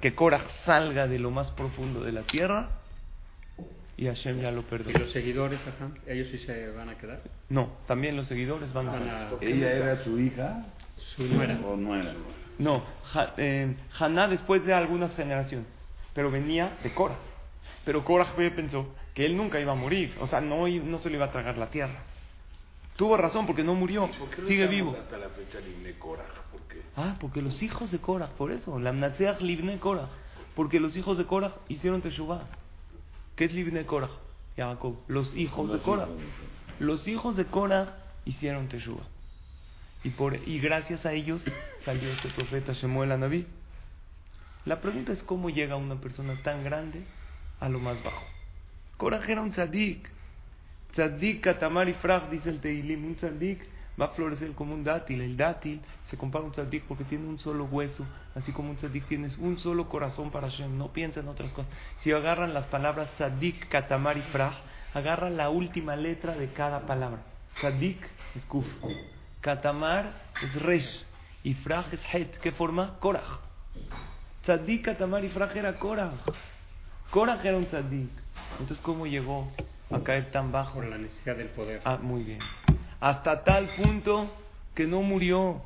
que 0.01 0.13
Korah 0.13 0.43
salga 0.65 1.07
de 1.07 1.19
lo 1.19 1.31
más 1.31 1.51
profundo 1.51 2.01
de 2.01 2.12
la 2.12 2.24
tierra 2.24 2.69
y 3.95 4.07
Hashem 4.07 4.41
ya 4.41 4.51
lo 4.51 4.62
¿Y 4.62 4.63
perdonó. 4.63 5.00
los 5.00 5.12
seguidores, 5.12 5.60
ajá, 5.62 5.91
ellos 6.07 6.27
sí 6.31 6.39
se 6.39 6.69
van 6.72 6.89
a 6.89 6.98
quedar? 6.98 7.22
No, 7.50 7.72
también 7.88 8.15
los 8.17 8.27
seguidores 8.27 8.74
van 8.74 8.89
a 8.89 8.91
Van 8.91 9.00
salir. 9.07 9.13
a... 9.13 9.67
¿Ella 9.67 9.72
era 9.72 10.03
su 10.03 10.19
hija 10.19 10.65
Su 11.15 11.24
nuera. 11.25 11.57
o 11.65 11.77
no 11.77 11.95
era? 11.95 12.13
No, 12.57 12.83
Ja- 13.13 13.33
eh, 13.38 13.75
Haná 14.00 14.27
después 14.27 14.65
de 14.65 14.74
algunas 14.74 15.15
generaciones, 15.15 15.67
pero 16.13 16.29
venía 16.31 16.77
de 16.83 16.93
Korah. 16.93 17.15
Pero 17.86 18.03
Korah 18.03 18.27
pensó 18.55 18.93
que 19.13 19.25
él 19.25 19.38
nunca 19.38 19.60
iba 19.60 19.72
a 19.72 19.75
morir, 19.75 20.15
o 20.20 20.27
sea, 20.27 20.41
no, 20.41 20.67
no 20.67 21.00
se 21.00 21.10
le 21.10 21.15
iba 21.15 21.25
a 21.25 21.32
tragar 21.32 21.58
la 21.58 21.70
tierra. 21.70 22.03
Tuvo 22.96 23.17
razón 23.17 23.46
porque 23.46 23.63
no 23.63 23.74
murió, 23.74 24.10
sigue 24.48 24.67
vivo. 24.67 24.96
Hasta 25.00 25.17
la 25.17 25.29
fecha 25.29 25.60
Libne 25.60 25.93
Korah, 25.93 26.25
¿por 26.51 26.62
qué? 26.62 26.82
Ah, 26.96 27.17
porque 27.20 27.41
los 27.41 27.62
hijos 27.63 27.91
de 27.91 28.00
Korah, 28.00 28.29
por 28.38 28.51
eso, 28.51 28.77
la 28.79 28.91
Mnatseach 28.91 29.41
Libne 29.41 29.79
Korah, 29.79 30.10
porque 30.55 30.79
los 30.79 30.96
hijos 30.96 31.17
de 31.17 31.25
Korah 31.25 31.53
hicieron 31.70 32.01
Teshuvah. 32.01 32.43
¿Qué 33.36 33.46
es 33.46 33.53
Libne 33.53 33.86
Korah? 33.86 34.10
Jacob, 34.55 34.98
los 35.08 35.36
hijos 35.36 35.72
de 35.72 35.79
Korah. 35.79 36.08
Los 36.79 37.08
hijos 37.08 37.36
de 37.36 37.46
Korah 37.46 37.98
hicieron 38.25 38.67
Teshuvah. 38.67 39.08
Y, 40.03 40.10
por, 40.12 40.36
y 40.48 40.60
gracias 40.60 41.05
a 41.05 41.13
ellos 41.13 41.41
salió 41.86 42.12
este 42.12 42.29
profeta 42.29 42.74
Shemuel 42.74 43.12
Anabí. 43.12 43.48
La 44.65 44.82
pregunta 44.82 45.13
es 45.13 45.24
cómo 45.24 45.50
llega 45.50 45.75
una 45.75 45.96
persona 45.96 46.36
tan 46.43 46.63
grande 46.63 47.03
a 47.60 47.70
lo 47.70 47.79
más 47.79 48.03
bajo. 48.03 48.33
Korah 49.03 49.19
era 49.27 49.41
un 49.41 49.51
tzadik. 49.51 50.10
Tzadik 50.93 51.41
katamar 51.41 51.89
y 51.89 51.93
frag, 51.95 52.29
dice 52.29 52.50
el 52.50 52.62
Teilim. 52.62 53.03
Un 53.03 53.15
tzadik 53.15 53.60
va 54.00 54.05
a 54.05 54.07
florecer 54.15 54.53
como 54.53 54.74
un 54.74 54.81
dátil. 54.86 55.19
El 55.19 55.36
dátil 55.36 55.81
se 56.05 56.15
compara 56.15 56.45
un 56.45 56.53
tzadik 56.53 56.83
porque 56.83 57.03
tiene 57.03 57.27
un 57.27 57.38
solo 57.38 57.65
hueso. 57.65 58.05
Así 58.33 58.53
como 58.53 58.69
un 58.69 58.77
tzadik 58.77 59.05
tienes 59.10 59.38
un 59.38 59.60
solo 59.60 59.89
corazón 59.89 60.31
para 60.31 60.50
Hashem. 60.50 60.77
No 60.77 60.93
piensa 60.93 61.19
en 61.19 61.27
otras 61.27 61.51
cosas. 61.51 61.69
Si 62.01 62.13
agarran 62.13 62.53
las 62.53 62.65
palabras 62.67 63.10
tzadik, 63.17 63.67
katamar 63.67 64.15
y 64.17 64.22
frag, 64.22 64.53
agarran 64.93 65.36
la 65.36 65.50
última 65.50 65.98
letra 65.98 66.38
de 66.38 66.53
cada 66.53 66.86
palabra. 66.86 67.24
Tzadik 67.60 68.00
es 68.36 68.43
kuf. 68.45 68.65
Katamar 69.41 70.13
es 70.41 70.62
resh. 70.62 71.05
Y 71.43 71.55
frag 71.55 71.93
es 71.93 72.01
het. 72.13 72.38
¿Qué 72.38 72.53
forma? 72.53 72.98
Korah. 73.01 73.41
Tzadik, 74.43 74.86
katamar 74.86 75.25
y 75.25 75.29
frag 75.29 75.57
era 75.57 75.74
Korah. 75.74 76.13
Korah 77.12 77.41
era 77.43 77.57
un 77.57 77.65
tzadik. 77.65 78.23
Entonces, 78.60 78.79
¿cómo 78.83 79.05
llegó 79.07 79.51
a 79.91 80.00
caer 80.00 80.31
tan 80.31 80.51
bajo? 80.51 80.75
Por 80.75 80.86
la 80.86 80.98
necesidad 80.98 81.36
del 81.36 81.50
poder. 81.50 81.81
Ah, 81.86 81.98
muy 82.01 82.24
bien. 82.24 82.39
Hasta 83.00 83.43
tal 83.43 83.67
punto 83.75 84.29
que 84.74 84.88
no 84.88 85.01
murió 85.01 85.62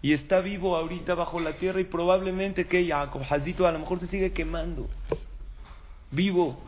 y 0.00 0.12
está 0.12 0.40
vivo 0.40 0.76
ahorita 0.76 1.14
bajo 1.14 1.40
la 1.40 1.54
tierra 1.54 1.80
y 1.80 1.84
probablemente 1.84 2.66
que 2.66 2.86
Jacob 2.86 3.22
Hazito 3.28 3.66
a 3.66 3.72
lo 3.72 3.80
mejor 3.80 4.00
se 4.00 4.06
sigue 4.06 4.32
quemando. 4.32 4.88
Vivo, 6.10 6.58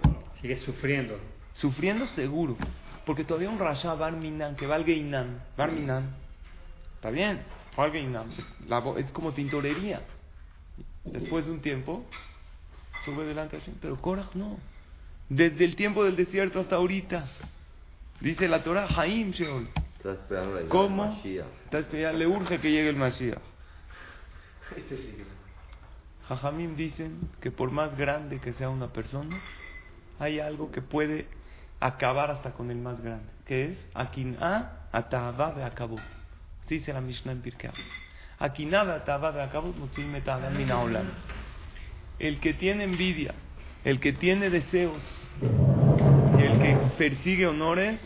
Sigue 0.42 0.58
sufriendo. 0.60 1.18
sufriendo 1.54 2.06
seguro. 2.08 2.56
Porque 3.06 3.24
todavía 3.24 3.50
un 3.50 3.58
Rasha 3.58 3.94
Barminan, 3.94 4.56
que 4.56 4.66
valga 4.66 4.92
Inan, 4.92 5.42
Barminan, 5.56 6.14
está 6.96 7.10
bien, 7.10 7.42
valga 7.76 7.98
es 8.98 9.10
como 9.12 9.32
tintorería. 9.32 10.02
Después 11.04 11.46
de 11.46 11.52
un 11.52 11.60
tiempo, 11.60 12.04
sube 13.04 13.24
delante 13.24 13.56
de 13.56 13.62
Hashem, 13.62 13.76
pero 13.80 13.96
Korah 14.00 14.28
no. 14.34 14.58
Desde 15.30 15.64
el 15.64 15.76
tiempo 15.76 16.04
del 16.04 16.16
desierto 16.16 16.60
hasta 16.60 16.76
ahorita. 16.76 17.26
Dice 18.20 18.46
la 18.48 18.62
Torah, 18.62 18.86
Haim 18.94 19.30
Sheol. 19.30 19.68
Está 19.96 20.12
esperando 20.12 20.68
¿Cómo? 20.68 21.20
Está 21.64 21.78
esperando, 21.78 22.18
le 22.18 22.26
urge 22.26 22.58
que 22.58 22.70
llegue 22.70 22.90
el 22.90 22.96
Mashiach. 22.96 23.38
Este 24.76 24.96
sí 24.96 25.16
Jajamim 26.28 26.76
dicen 26.76 27.18
que 27.40 27.50
por 27.50 27.72
más 27.72 27.96
grande 27.96 28.38
que 28.38 28.52
sea 28.52 28.70
una 28.70 28.92
persona, 28.92 29.36
hay 30.20 30.38
algo 30.38 30.70
que 30.70 30.80
puede 30.80 31.26
acabar 31.80 32.30
hasta 32.30 32.52
con 32.52 32.70
el 32.70 32.76
más 32.76 33.00
grande, 33.00 33.26
que 33.46 33.72
es 33.72 33.78
Akin'a 33.94 34.86
atahava 34.92 35.50
ve'akabut. 35.52 36.00
Así 36.64 36.78
dice 36.78 36.92
la 36.92 37.00
Mishnah 37.00 37.32
en 37.32 37.42
Pirkei. 37.42 37.70
Akin'a 38.38 38.84
ve'atahava 38.84 39.32
ve'akabut 39.32 39.76
motzim 39.76 40.14
et 40.14 40.28
ha'adam 40.28 40.56
min 40.56 40.70
ha'olam. 40.70 41.08
El 42.20 42.38
que 42.38 42.54
tiene 42.54 42.84
envidia, 42.84 43.34
el 43.84 44.00
que 44.00 44.12
tiene 44.12 44.50
deseos 44.50 45.02
y 46.38 46.42
el 46.42 46.58
que 46.58 46.76
persigue 46.98 47.46
honores, 47.46 48.00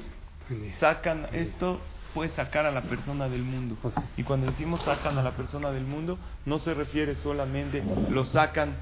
sacan 0.78 1.26
esto 1.33 1.81
puede 2.12 2.31
sacar 2.31 2.64
a 2.64 2.71
la 2.71 2.83
persona 2.83 3.28
del 3.28 3.43
mundo. 3.43 3.76
Y 4.16 4.23
cuando 4.23 4.47
decimos 4.47 4.83
sacan 4.83 5.19
a 5.19 5.23
la 5.23 5.33
persona 5.33 5.71
del 5.73 5.85
mundo, 5.85 6.19
no 6.47 6.59
se 6.59 6.73
refiere 6.73 7.16
solamente 7.16 7.83
lo 8.11 8.25
sacan 8.25 8.75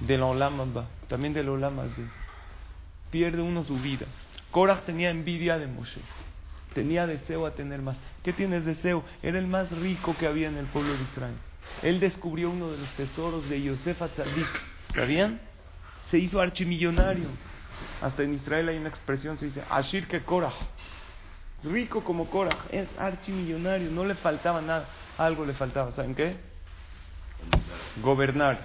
del 0.00 0.22
olam 0.22 0.60
Abba, 0.60 0.86
también 1.08 1.32
del 1.32 1.48
olam 1.48 1.80
Hazé. 1.80 2.04
Pierde 3.10 3.40
uno 3.40 3.64
su 3.64 3.78
vida. 3.78 4.06
Korah 4.50 4.82
tenía 4.84 5.10
envidia 5.10 5.58
de 5.58 5.66
Moshe. 5.66 6.00
Tenía 6.74 7.06
deseo 7.06 7.46
a 7.46 7.52
tener 7.52 7.80
más. 7.80 7.96
¿Qué 8.22 8.32
tienes 8.32 8.64
deseo? 8.64 9.04
Era 9.22 9.38
el 9.38 9.46
más 9.46 9.70
rico 9.70 10.14
que 10.18 10.26
había 10.26 10.48
en 10.48 10.56
el 10.56 10.66
pueblo 10.66 10.92
de 10.92 11.02
Israel. 11.02 11.34
Él 11.82 12.00
descubrió 12.00 12.50
uno 12.50 12.70
de 12.70 12.78
los 12.78 12.90
tesoros 12.90 13.48
de 13.48 13.62
Yosef 13.62 14.02
Atzadik. 14.02 14.48
¿Sabían? 14.94 15.40
Se 16.10 16.18
hizo 16.18 16.40
archimillonario. 16.40 17.28
Hasta 18.02 18.22
en 18.22 18.34
Israel 18.34 18.68
hay 18.68 18.76
una 18.78 18.88
expresión, 18.88 19.38
se 19.38 19.46
dice 19.46 19.62
Ashir 19.70 20.06
que 20.06 20.20
Korah. 20.22 20.52
Rico 21.64 22.04
como 22.04 22.26
Korah. 22.26 22.56
Es 22.70 22.88
archimillonario. 22.98 23.90
No 23.90 24.04
le 24.04 24.14
faltaba 24.16 24.60
nada. 24.60 24.86
Algo 25.16 25.44
le 25.46 25.54
faltaba. 25.54 25.92
¿Saben 25.92 26.14
qué? 26.14 26.36
Gobernar. 28.02 28.58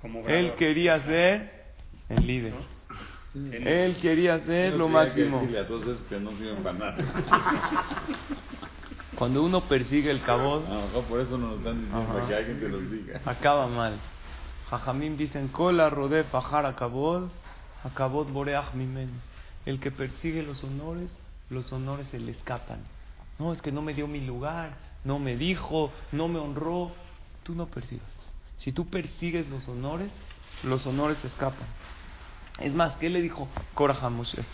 Como 0.00 0.26
Él 0.28 0.52
quería 0.58 1.00
ser 1.02 1.64
el 2.08 2.26
líder. 2.26 2.54
Él 3.34 3.96
quería 4.00 4.38
ser 4.44 4.74
lo 4.74 4.86
que 4.86 4.92
máximo. 4.92 5.38
decirle 5.40 5.58
a 5.60 5.66
todos 5.66 5.82
esos 5.82 6.02
que 6.02 6.20
no 6.20 6.30
sirven 6.36 6.62
para 6.62 6.78
nada. 6.78 6.96
Cuando 9.16 9.42
uno 9.42 9.62
persigue 9.62 10.10
el 10.10 10.22
cabot, 10.22 10.66
A 10.66 10.74
lo 10.74 10.80
mejor 10.82 11.04
por 11.04 11.20
eso 11.20 11.38
nos 11.38 11.58
están 11.58 11.80
diciendo 11.84 12.18
Ajá. 12.18 12.28
que 12.28 12.34
alguien 12.34 12.60
te 12.60 12.68
los 12.68 12.90
diga. 12.90 13.20
acaba 13.24 13.66
mal. 13.66 13.98
Jajamim 14.78 15.16
dicen, 15.16 15.48
Kola 15.48 15.88
fajar 16.32 16.66
akabod, 16.66 17.28
akabod 17.84 18.26
boreach 18.28 18.74
mimen. 18.74 19.10
El 19.66 19.78
que 19.78 19.90
persigue 19.90 20.42
los 20.42 20.62
honores, 20.64 21.16
los 21.48 21.72
honores 21.72 22.08
se 22.08 22.18
le 22.18 22.32
escapan. 22.32 22.80
No, 23.38 23.52
es 23.52 23.62
que 23.62 23.70
no 23.70 23.82
me 23.82 23.94
dio 23.94 24.08
mi 24.08 24.20
lugar, 24.20 24.74
no 25.04 25.18
me 25.18 25.36
dijo, 25.36 25.92
no 26.12 26.28
me 26.28 26.38
honró. 26.40 26.90
Tú 27.44 27.54
no 27.54 27.66
persigas. 27.66 28.06
Si 28.58 28.72
tú 28.72 28.88
persigues 28.88 29.48
los 29.48 29.68
honores, 29.68 30.10
los 30.62 30.84
honores 30.86 31.18
se 31.18 31.28
escapan. 31.28 31.68
Es 32.58 32.74
más, 32.74 32.96
¿qué 32.96 33.08
le 33.10 33.22
dijo 33.22 33.48
Korah 33.74 34.08
Moshe? 34.10 34.44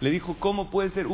Le 0.00 0.10
dijo, 0.10 0.36
¿cómo 0.38 0.70
puede 0.70 0.90
ser? 0.90 1.06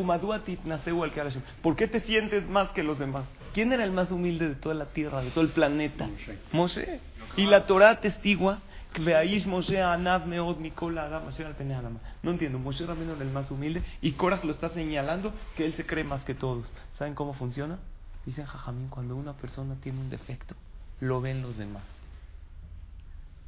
¿Por 1.63 1.77
qué 1.77 1.89
te 1.89 2.01
sientes 2.01 2.49
más 2.49 2.71
que 2.71 2.83
los 2.83 2.99
demás? 2.99 3.25
¿Quién 3.55 3.73
era 3.73 3.85
el 3.85 3.93
más 3.93 4.11
humilde 4.11 4.49
de 4.49 4.55
toda 4.57 4.75
la 4.75 4.87
tierra, 4.87 5.23
de 5.23 5.31
todo 5.31 5.45
el 5.45 5.51
planeta? 5.51 6.07
Moshe. 6.53 7.01
Y 7.37 7.47
la 7.47 7.67
Torah 7.67 8.01
testigua 8.01 8.59
que 8.93 9.01
veáis 9.03 9.47
Moshe 9.47 9.81
anav 9.81 10.27
meod 10.27 10.59
mikol 10.59 10.99
adam 10.99 11.29
asher 11.29 11.47
al 11.47 11.55
pene 11.55 11.75
adam. 11.75 11.99
No 12.23 12.31
entiendo, 12.33 12.59
Moshe 12.59 12.85
Rabbeinu 12.85 13.15
era 13.15 13.23
el 13.23 13.31
más 13.31 13.51
humilde 13.51 13.83
y 14.03 14.13
Korah 14.13 14.41
lo 14.45 14.53
está 14.53 14.69
señalando 14.69 15.33
que 15.57 15.65
él 15.67 15.75
se 15.75 15.87
cree 15.87 16.05
más 16.05 16.25
que 16.25 16.35
todos. 16.35 16.73
¿Saben 16.99 17.15
cómo 17.15 17.33
funciona? 17.33 17.79
Dicen 18.27 18.45
Jajamín, 18.47 18.89
cuando 18.89 19.17
una 19.17 19.33
persona 19.35 19.75
tiene 19.83 20.01
un 20.01 20.11
defecto, 20.11 20.55
lo 21.01 21.21
ven 21.21 21.43
los 21.43 21.57
demás. 21.57 21.83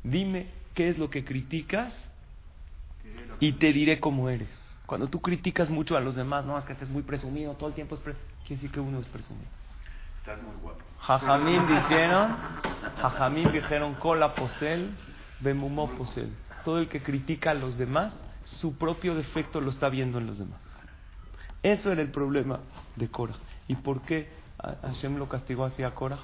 Dime 0.03 0.49
qué 0.75 0.89
es 0.89 0.99
lo 0.99 1.11
que 1.11 1.25
criticas 1.25 1.93
y 3.41 3.53
te 3.53 3.73
diré 3.73 4.01
cómo 4.01 4.29
eres. 4.29 4.49
Cuando 4.87 5.09
tú 5.09 5.21
criticas 5.21 5.71
mucho 5.71 5.97
a 5.97 6.01
los 6.01 6.15
demás, 6.15 6.45
no, 6.45 6.59
es 6.59 6.65
que 6.65 6.73
estés 6.73 6.89
muy 6.89 7.03
presumido, 7.03 7.55
todo 7.55 7.69
el 7.69 7.75
tiempo 7.75 7.95
es 7.97 8.01
pre- 8.01 8.15
quiere 8.47 8.57
decir 8.63 8.71
que 8.71 8.81
uno 8.81 9.01
es 9.01 9.07
presumido. 9.07 9.49
Estás 10.27 10.43
muy 10.43 10.57
guapo. 10.61 10.81
Jajamín 10.99 11.69
dijeron, 11.69 12.37
Jajamín 13.01 13.53
dijeron, 13.53 13.95
cola 13.95 14.35
posel, 14.35 14.91
Bemumó 15.39 15.89
posel. 15.91 16.33
Todo 16.65 16.81
el 16.81 16.89
que 16.89 17.01
critica 17.01 17.53
a 17.53 17.55
los 17.55 17.79
demás, 17.79 18.19
su 18.45 18.77
propio 18.77 19.15
defecto 19.15 19.61
lo 19.61 19.71
está 19.71 19.89
viendo 19.89 20.19
en 20.19 20.27
los 20.27 20.39
demás. 20.39 20.61
Eso 21.63 21.93
era 21.93 22.03
el 22.03 22.11
problema 22.11 22.59
de 22.97 23.09
Korah. 23.09 23.37
¿Y 23.69 23.77
por 23.77 24.01
qué 24.01 24.29
Hashem 24.83 25.17
lo 25.17 25.29
castigó 25.29 25.65
así 25.65 25.85
a 25.85 25.95
Korah? 25.95 26.19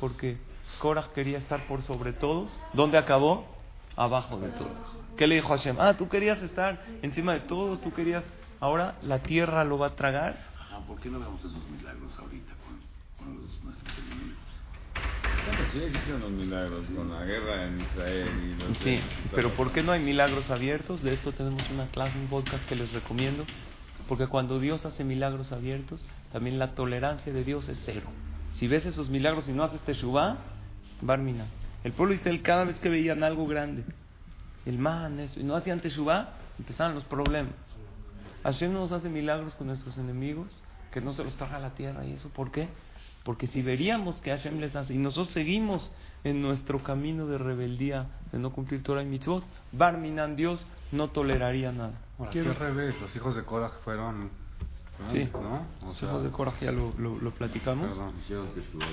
Porque 0.00 0.36
Korah 0.78 1.06
quería 1.14 1.38
estar 1.38 1.66
por 1.66 1.80
sobre 1.80 2.12
todos. 2.12 2.50
¿Dónde 2.74 2.98
acabó? 2.98 3.46
Abajo 3.96 4.38
de 4.38 4.50
todos. 4.50 4.76
¿Qué 5.16 5.26
le 5.26 5.36
dijo 5.36 5.48
Hashem? 5.48 5.76
Ah, 5.80 5.94
tú 5.94 6.10
querías 6.10 6.42
estar 6.42 6.84
encima 7.00 7.32
de 7.32 7.40
todos, 7.40 7.80
tú 7.80 7.90
querías... 7.90 8.22
Ahora 8.60 8.96
la 9.00 9.20
tierra 9.20 9.64
lo 9.64 9.78
va 9.78 9.86
a 9.86 9.96
tragar. 9.96 10.36
Ajá, 10.60 10.80
¿por 10.80 11.00
qué 11.00 11.08
no 11.08 11.20
vemos 11.20 11.40
esos 11.40 11.70
milagros 11.70 12.12
ahorita 12.18 12.52
los? 13.32 13.54
Sí 15.72 15.82
existen 15.82 16.20
los 16.20 16.30
milagros 16.30 16.84
con 16.94 17.10
la 17.10 17.24
guerra 17.24 17.66
en 17.66 17.80
Israel 17.80 18.28
y 18.42 18.54
los 18.62 18.78
Sí, 18.78 19.00
pero 19.34 19.54
¿por 19.54 19.72
qué 19.72 19.82
no 19.82 19.92
hay 19.92 20.00
milagros 20.00 20.48
abiertos? 20.50 21.02
De 21.02 21.12
esto 21.12 21.32
tenemos 21.32 21.68
una 21.70 21.86
clase, 21.88 22.16
un 22.18 22.28
podcast 22.28 22.66
que 22.68 22.76
les 22.76 22.92
recomiendo. 22.92 23.44
Porque 24.08 24.26
cuando 24.26 24.60
Dios 24.60 24.84
hace 24.84 25.02
milagros 25.02 25.52
abiertos, 25.52 26.06
también 26.32 26.58
la 26.58 26.74
tolerancia 26.74 27.32
de 27.32 27.42
Dios 27.44 27.68
es 27.68 27.80
cero. 27.84 28.06
Si 28.58 28.68
ves 28.68 28.86
esos 28.86 29.08
milagros 29.08 29.48
y 29.48 29.52
no 29.52 29.64
haces 29.64 29.80
teshuvah, 29.80 30.36
barmina. 31.00 31.46
El 31.82 31.92
pueblo 31.92 32.14
Israel 32.14 32.42
cada 32.42 32.64
vez 32.64 32.78
que 32.80 32.88
veían 32.88 33.24
algo 33.24 33.46
grande, 33.46 33.84
el 34.66 34.78
man, 34.78 35.18
eso, 35.20 35.40
y 35.40 35.42
no 35.42 35.56
hacían 35.56 35.80
teshuvah, 35.80 36.34
empezaban 36.58 36.94
los 36.94 37.04
problemas. 37.04 37.54
Hashem 38.44 38.72
nos 38.72 38.92
hace 38.92 39.08
milagros 39.08 39.54
con 39.54 39.66
nuestros 39.66 39.96
enemigos, 39.98 40.48
que 40.92 41.00
no 41.00 41.12
se 41.14 41.24
los 41.24 41.34
traga 41.36 41.56
a 41.56 41.60
la 41.60 41.70
tierra. 41.70 42.04
¿Y 42.04 42.12
eso 42.12 42.28
por 42.28 42.50
qué? 42.50 42.68
Porque 43.24 43.46
si 43.46 43.62
veríamos 43.62 44.20
que 44.20 44.30
Hashem 44.30 44.60
les 44.60 44.76
hace, 44.76 44.94
y 44.94 44.98
nosotros 44.98 45.32
seguimos 45.32 45.90
en 46.24 46.42
nuestro 46.42 46.82
camino 46.82 47.26
de 47.26 47.38
rebeldía, 47.38 48.06
de 48.30 48.38
no 48.38 48.50
cumplir 48.52 48.82
Torah 48.82 49.02
y 49.02 49.06
Mitzvot, 49.06 49.42
Barminan, 49.72 50.36
Dios 50.36 50.64
no 50.92 51.08
toleraría 51.08 51.72
nada. 51.72 51.94
Aquí 52.18 52.38
al 52.38 52.54
revés, 52.54 52.94
los 53.00 53.14
hijos 53.16 53.34
de 53.34 53.42
Korah 53.42 53.70
fueron. 53.82 54.30
Sí. 55.10 55.28
¿No? 55.32 55.66
O 55.82 55.86
Los 55.88 55.98
sea, 55.98 56.10
hijos 56.10 56.22
de 56.22 56.30
Korah 56.30 56.52
ya 56.60 56.70
lo, 56.70 56.92
lo- 56.98 57.18
lo 57.18 57.30
platicamos. 57.32 57.88
Perdón. 57.88 58.12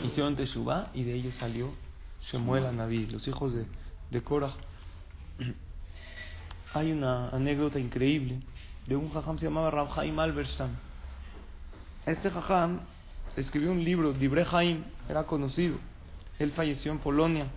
Hicieron 0.06 0.36
Teshuvah 0.36 0.88
y 0.96 1.04
de 1.04 1.14
ellos 1.14 1.36
salió 1.36 1.70
Shemuel 2.32 2.66
Anabí, 2.66 3.06
los 3.08 3.28
hijos 3.28 3.54
de, 3.54 3.66
de 4.10 4.22
Korah. 4.24 4.54
Hay 6.74 6.92
una 6.92 7.30
anécdota 7.30 7.80
increíble 7.80 8.40
de 8.88 8.96
un 8.96 9.12
jajam 9.12 9.38
se 9.38 9.46
llamaba 9.46 9.70
Rav 9.72 10.00
Haim 10.00 10.18
Alberstam. 10.20 10.70
Este 12.06 12.32
jajam 12.32 12.80
escribió 13.36 13.72
un 13.72 13.84
libro, 13.84 14.14
Dibre 14.14 14.46
Haim, 14.52 14.84
era 15.10 15.24
conocido. 15.24 15.78
Él 16.40 16.52
falleció 16.52 16.92
en 16.92 17.00
Polonia 17.00 17.48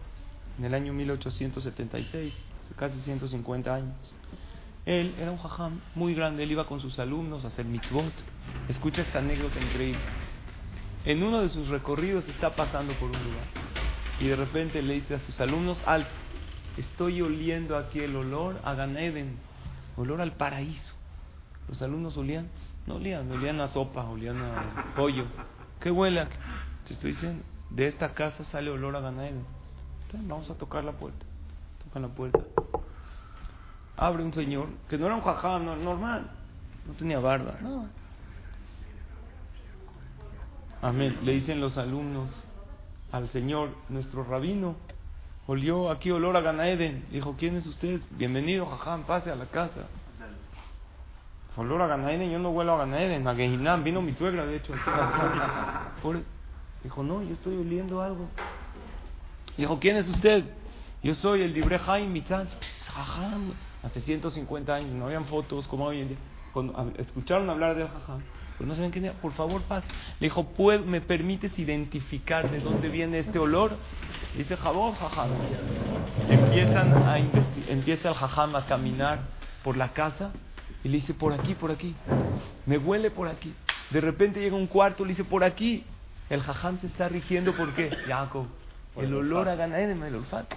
en 0.58 0.64
el 0.64 0.74
año 0.74 0.92
1876, 0.92 2.34
hace 2.64 2.74
casi 2.74 3.00
150 3.00 3.74
años. 3.74 3.94
Él 4.86 5.14
era 5.18 5.30
un 5.30 5.38
jajam 5.38 5.80
muy 5.94 6.14
grande, 6.14 6.42
él 6.42 6.52
iba 6.52 6.66
con 6.66 6.80
sus 6.80 6.98
alumnos 6.98 7.44
a 7.44 7.48
hacer 7.48 7.64
mitzvot. 7.64 8.12
Escucha 8.68 9.02
esta 9.02 9.20
anécdota 9.20 9.60
increíble. 9.60 10.00
En 11.06 11.22
uno 11.22 11.40
de 11.40 11.48
sus 11.48 11.68
recorridos 11.68 12.28
está 12.28 12.54
pasando 12.54 12.92
por 12.94 13.10
un 13.10 13.24
lugar 13.24 13.64
y 14.20 14.26
de 14.26 14.36
repente 14.36 14.82
le 14.82 14.94
dice 14.94 15.14
a 15.14 15.18
sus 15.20 15.40
alumnos, 15.40 15.82
alto, 15.86 16.10
estoy 16.76 17.20
oliendo 17.20 17.76
aquí 17.76 18.00
el 18.00 18.14
olor 18.16 18.60
a 18.64 18.74
Gan 18.74 18.96
Eden, 18.96 19.36
olor 19.96 20.20
al 20.20 20.32
paraíso. 20.32 20.94
Los 21.68 21.80
alumnos 21.82 22.16
olían, 22.16 22.48
no 22.86 22.96
olían, 22.96 23.30
olían 23.30 23.60
a 23.60 23.68
sopa, 23.68 24.04
olían 24.04 24.40
a 24.40 24.94
pollo. 24.94 25.24
¿Qué 25.84 25.90
huele? 25.90 26.26
Te 26.88 26.94
estoy 26.94 27.12
diciendo, 27.12 27.44
de 27.68 27.88
esta 27.88 28.14
casa 28.14 28.42
sale 28.46 28.70
olor 28.70 28.96
a 28.96 29.00
Gan 29.00 29.20
Eden. 29.20 29.44
Entonces, 30.06 30.26
vamos 30.26 30.48
a 30.48 30.54
tocar 30.54 30.82
la 30.82 30.92
puerta. 30.92 31.26
Tocan 31.84 32.00
la 32.00 32.08
puerta. 32.08 32.40
Abre 33.98 34.24
un 34.24 34.32
señor, 34.32 34.68
que 34.88 34.96
no 34.96 35.04
era 35.04 35.14
un 35.14 35.20
jajam, 35.20 35.62
no- 35.66 35.76
normal, 35.76 36.30
no 36.86 36.94
tenía 36.94 37.18
barba, 37.18 37.56
no. 37.60 37.86
Amén. 40.80 41.18
Le 41.22 41.32
dicen 41.32 41.60
los 41.60 41.76
alumnos 41.76 42.30
al 43.12 43.28
Señor, 43.28 43.68
nuestro 43.90 44.24
rabino, 44.24 44.76
olió 45.46 45.90
aquí 45.90 46.10
olor 46.10 46.34
a 46.38 46.40
Ganaeden. 46.40 47.04
Dijo, 47.10 47.36
¿quién 47.38 47.56
es 47.56 47.66
usted? 47.66 48.00
Bienvenido, 48.12 48.64
jajam, 48.64 49.02
pase 49.04 49.30
a 49.30 49.36
la 49.36 49.46
casa. 49.46 49.82
Olor 51.56 51.82
a 51.82 51.86
Ganaeden, 51.86 52.30
yo 52.30 52.38
no 52.38 52.50
huelo 52.50 52.72
a 52.74 52.78
Ganaeden, 52.78 53.26
a 53.28 53.34
Gehinam, 53.34 53.84
vino 53.84 54.02
mi 54.02 54.12
suegra, 54.14 54.44
de 54.44 54.56
hecho. 54.56 54.72
Pobre. 56.02 56.22
Dijo, 56.82 57.02
no, 57.02 57.22
yo 57.22 57.34
estoy 57.34 57.56
oliendo 57.56 58.02
algo. 58.02 58.28
Dijo, 59.56 59.78
¿quién 59.78 59.96
es 59.96 60.08
usted? 60.08 60.44
Yo 61.02 61.14
soy 61.14 61.42
el 61.42 61.54
libre 61.54 61.78
Jaime. 61.78 62.22
Jajam. 62.22 63.52
Hace 63.82 64.00
150 64.00 64.74
años, 64.74 64.90
no 64.92 65.06
habían 65.06 65.26
fotos 65.26 65.68
como 65.68 65.84
hoy 65.84 66.00
en 66.00 66.08
día. 66.08 66.16
Cuando 66.52 66.92
escucharon 66.98 67.48
hablar 67.50 67.76
del 67.76 67.88
jajam, 67.88 68.22
pero 68.56 68.68
no 68.68 68.74
saben 68.74 68.90
quién 68.90 69.04
era. 69.06 69.14
Por 69.14 69.32
favor, 69.32 69.60
paz. 69.62 69.84
Le 70.20 70.26
dijo, 70.26 70.44
"¿Puedo- 70.44 70.84
¿me 70.84 71.00
permites 71.00 71.58
identificar 71.58 72.50
de 72.50 72.60
dónde 72.60 72.88
viene 72.88 73.18
este 73.18 73.38
olor? 73.38 73.72
Dice, 74.36 74.56
jabón, 74.56 74.94
jajam. 74.94 75.30
Empiezan 76.28 76.92
a 77.06 77.18
empieza 77.68 78.08
el 78.08 78.14
jajam 78.14 78.56
a 78.56 78.66
caminar 78.66 79.20
por 79.62 79.76
la 79.76 79.92
casa 79.92 80.32
y 80.84 80.88
le 80.88 80.98
dice, 80.98 81.14
por 81.14 81.32
aquí, 81.32 81.54
por 81.54 81.70
aquí. 81.70 81.96
Me 82.66 82.76
huele 82.76 83.10
por 83.10 83.26
aquí. 83.26 83.54
De 83.90 84.02
repente 84.02 84.40
llega 84.40 84.54
un 84.54 84.66
cuarto, 84.66 85.02
le 85.04 85.10
dice, 85.10 85.24
por 85.24 85.42
aquí. 85.42 85.82
El 86.28 86.42
jajam 86.42 86.78
se 86.80 86.86
está 86.86 87.08
rigiendo, 87.08 87.52
¿por 87.56 87.74
qué? 87.74 87.90
Jacob, 88.06 88.46
el 88.96 89.14
olor 89.14 89.48
a 89.48 89.56
Ganaedem, 89.56 90.02
el 90.04 90.14
olfato. 90.16 90.54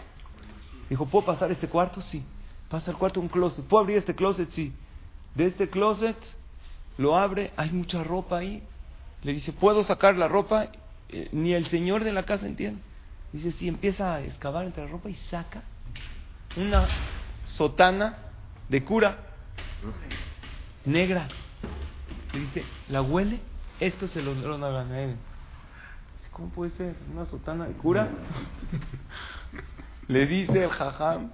Dijo, 0.90 1.06
¿puedo 1.06 1.26
pasar 1.26 1.50
este 1.52 1.70
cuarto? 1.70 2.02
Sí. 2.02 2.24
Pasa 2.70 2.92
al 2.92 2.98
cuarto 2.98 3.22
un 3.22 3.30
closet. 3.30 3.66
¿Puedo 3.66 3.82
abrir 3.82 3.98
este 3.98 4.16
closet? 4.16 4.52
Sí. 4.52 4.74
De 5.34 5.46
este 5.46 5.70
closet 5.70 6.18
lo 6.98 7.16
abre, 7.16 7.54
hay 7.56 7.72
mucha 7.72 8.04
ropa 8.04 8.40
ahí. 8.40 8.62
Le 9.24 9.34
dice, 9.34 9.54
¿puedo 9.54 9.86
sacar 9.86 10.18
la 10.18 10.28
ropa? 10.28 10.68
Eh, 11.10 11.30
ni 11.32 11.54
el 11.54 11.68
señor 11.68 12.04
de 12.04 12.12
la 12.12 12.24
casa 12.24 12.46
entiende. 12.46 12.82
Dice, 13.32 13.52
sí, 13.52 13.70
empieza 13.70 14.16
a 14.16 14.22
excavar 14.22 14.66
entre 14.66 14.84
la 14.84 14.92
ropa 14.92 15.10
y 15.10 15.16
saca 15.30 15.64
una 16.58 16.88
sotana 17.46 18.18
de 18.68 18.84
cura 18.84 19.28
negra. 20.86 21.28
Le 22.34 22.40
dice, 22.40 22.64
¿la 22.90 23.02
huele? 23.02 23.40
Esto 23.80 24.06
es 24.06 24.16
el 24.16 24.28
olor 24.28 24.64
a 24.64 24.70
Ganaeden. 24.70 25.18
¿Cómo 26.32 26.50
puede 26.50 26.72
ser? 26.72 26.96
¿Una 27.12 27.26
sotana 27.26 27.66
de 27.66 27.74
cura? 27.74 28.10
Le 30.08 30.26
dice 30.26 30.64
el 30.64 30.70
jajam, 30.70 31.32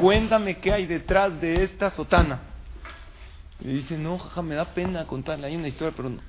cuéntame 0.00 0.58
qué 0.58 0.72
hay 0.72 0.86
detrás 0.86 1.40
de 1.40 1.62
esta 1.62 1.90
sotana. 1.90 2.40
Le 3.60 3.74
dice, 3.74 3.96
no, 3.96 4.18
jajam, 4.18 4.46
me 4.46 4.56
da 4.56 4.66
pena 4.74 5.06
contarle. 5.06 5.46
Hay 5.46 5.56
una 5.56 5.68
historia, 5.68 5.94
pero 5.96 6.10
no. 6.10 6.20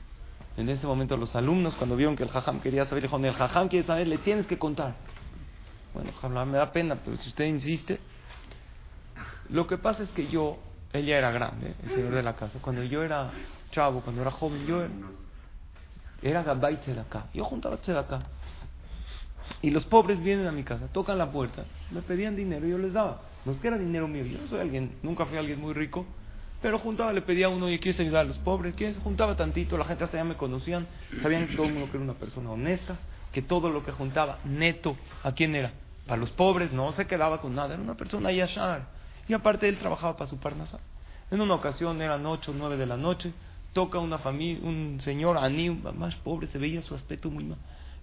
En 0.55 0.69
ese 0.69 0.87
momento 0.87 1.17
los 1.17 1.35
alumnos, 1.35 1.75
cuando 1.75 1.95
vieron 1.95 2.15
que 2.15 2.23
el 2.23 2.29
jajam 2.29 2.61
quería 2.61 2.85
saber, 2.85 3.03
dijeron, 3.03 3.25
el 3.25 3.33
jajam 3.33 3.67
quiere 3.67 3.85
saber, 3.85 4.07
le 4.07 4.19
tienes 4.19 4.45
que 4.45 4.57
contar. 4.57 4.95
Bueno, 5.93 6.11
jajam, 6.13 6.49
me 6.49 6.57
da 6.57 6.71
pena, 6.71 6.95
pero 7.03 7.17
si 7.17 7.29
usted 7.29 7.45
insiste. 7.45 7.99
Lo 9.49 9.67
que 9.67 9.77
pasa 9.77 10.03
es 10.03 10.09
que 10.11 10.27
yo, 10.27 10.59
ella 10.95 11.17
era 11.17 11.31
grande, 11.31 11.73
el 11.83 11.89
señor 11.89 12.13
de 12.13 12.23
la 12.23 12.35
casa. 12.35 12.59
Cuando 12.61 12.83
yo 12.83 13.03
era 13.03 13.31
chavo, 13.71 14.01
cuando 14.01 14.21
era 14.21 14.31
joven, 14.31 14.65
yo 14.65 14.81
era, 14.81 14.91
era 16.21 16.43
gabay 16.43 16.79
acá. 16.99 17.27
Yo 17.33 17.43
juntaba 17.43 17.75
acá. 17.75 18.19
Y 19.61 19.69
los 19.69 19.85
pobres 19.85 20.21
vienen 20.21 20.47
a 20.47 20.51
mi 20.51 20.63
casa, 20.63 20.87
tocan 20.87 21.17
la 21.17 21.31
puerta, 21.31 21.65
me 21.91 22.01
pedían 22.01 22.35
dinero 22.35 22.65
y 22.67 22.71
yo 22.71 22.77
les 22.77 22.93
daba. 22.93 23.21
No 23.45 23.51
es 23.51 23.59
que 23.59 23.67
era 23.67 23.77
dinero 23.77 24.07
mío, 24.07 24.25
yo 24.25 24.39
no 24.39 24.47
soy 24.47 24.59
alguien, 24.59 24.95
nunca 25.03 25.25
fui 25.25 25.37
alguien 25.37 25.61
muy 25.61 25.73
rico, 25.73 26.05
pero 26.61 26.79
juntaba, 26.79 27.13
le 27.13 27.21
pedía 27.21 27.45
a 27.45 27.49
uno, 27.49 27.69
y 27.69 27.77
¿quieres 27.77 27.99
ayudar 27.99 28.21
a 28.25 28.27
los 28.27 28.37
pobres? 28.39 28.73
¿Quieres? 28.73 28.97
Juntaba 28.97 29.37
tantito, 29.37 29.77
la 29.77 29.85
gente 29.85 30.03
hasta 30.03 30.17
ya 30.17 30.23
me 30.23 30.35
conocían, 30.35 30.87
sabían 31.21 31.47
que 31.47 31.55
todo 31.55 31.67
el 31.67 31.73
mundo 31.73 31.91
que 31.91 31.97
era 31.97 32.03
una 32.03 32.15
persona 32.15 32.49
honesta, 32.49 32.97
que 33.31 33.43
todo 33.43 33.69
lo 33.69 33.85
que 33.85 33.91
juntaba 33.91 34.39
neto, 34.45 34.97
¿a 35.23 35.33
quién 35.33 35.53
era? 35.53 35.73
Para 36.07 36.19
los 36.19 36.31
pobres, 36.31 36.71
no 36.71 36.91
se 36.93 37.05
quedaba 37.05 37.39
con 37.39 37.53
nada, 37.53 37.75
era 37.75 37.83
una 37.83 37.95
persona 37.95 38.31
yashar. 38.31 38.94
Y 39.27 39.33
aparte 39.33 39.67
él 39.67 39.77
trabajaba 39.79 40.17
para 40.17 40.29
su 40.29 40.37
parnasa. 40.37 40.79
En 41.31 41.41
una 41.41 41.55
ocasión 41.55 42.01
eran 42.01 42.25
ocho, 42.25 42.53
nueve 42.55 42.77
de 42.77 42.85
la 42.85 42.97
noche, 42.97 43.33
toca 43.73 43.99
una 43.99 44.19
familia, 44.19 44.63
un 44.63 44.99
señor 45.01 45.37
aní, 45.37 45.69
más 45.69 46.15
pobre, 46.15 46.47
se 46.47 46.57
veía 46.57 46.81
su 46.81 46.95
aspecto 46.95 47.29
muy 47.29 47.43
mal. 47.43 47.57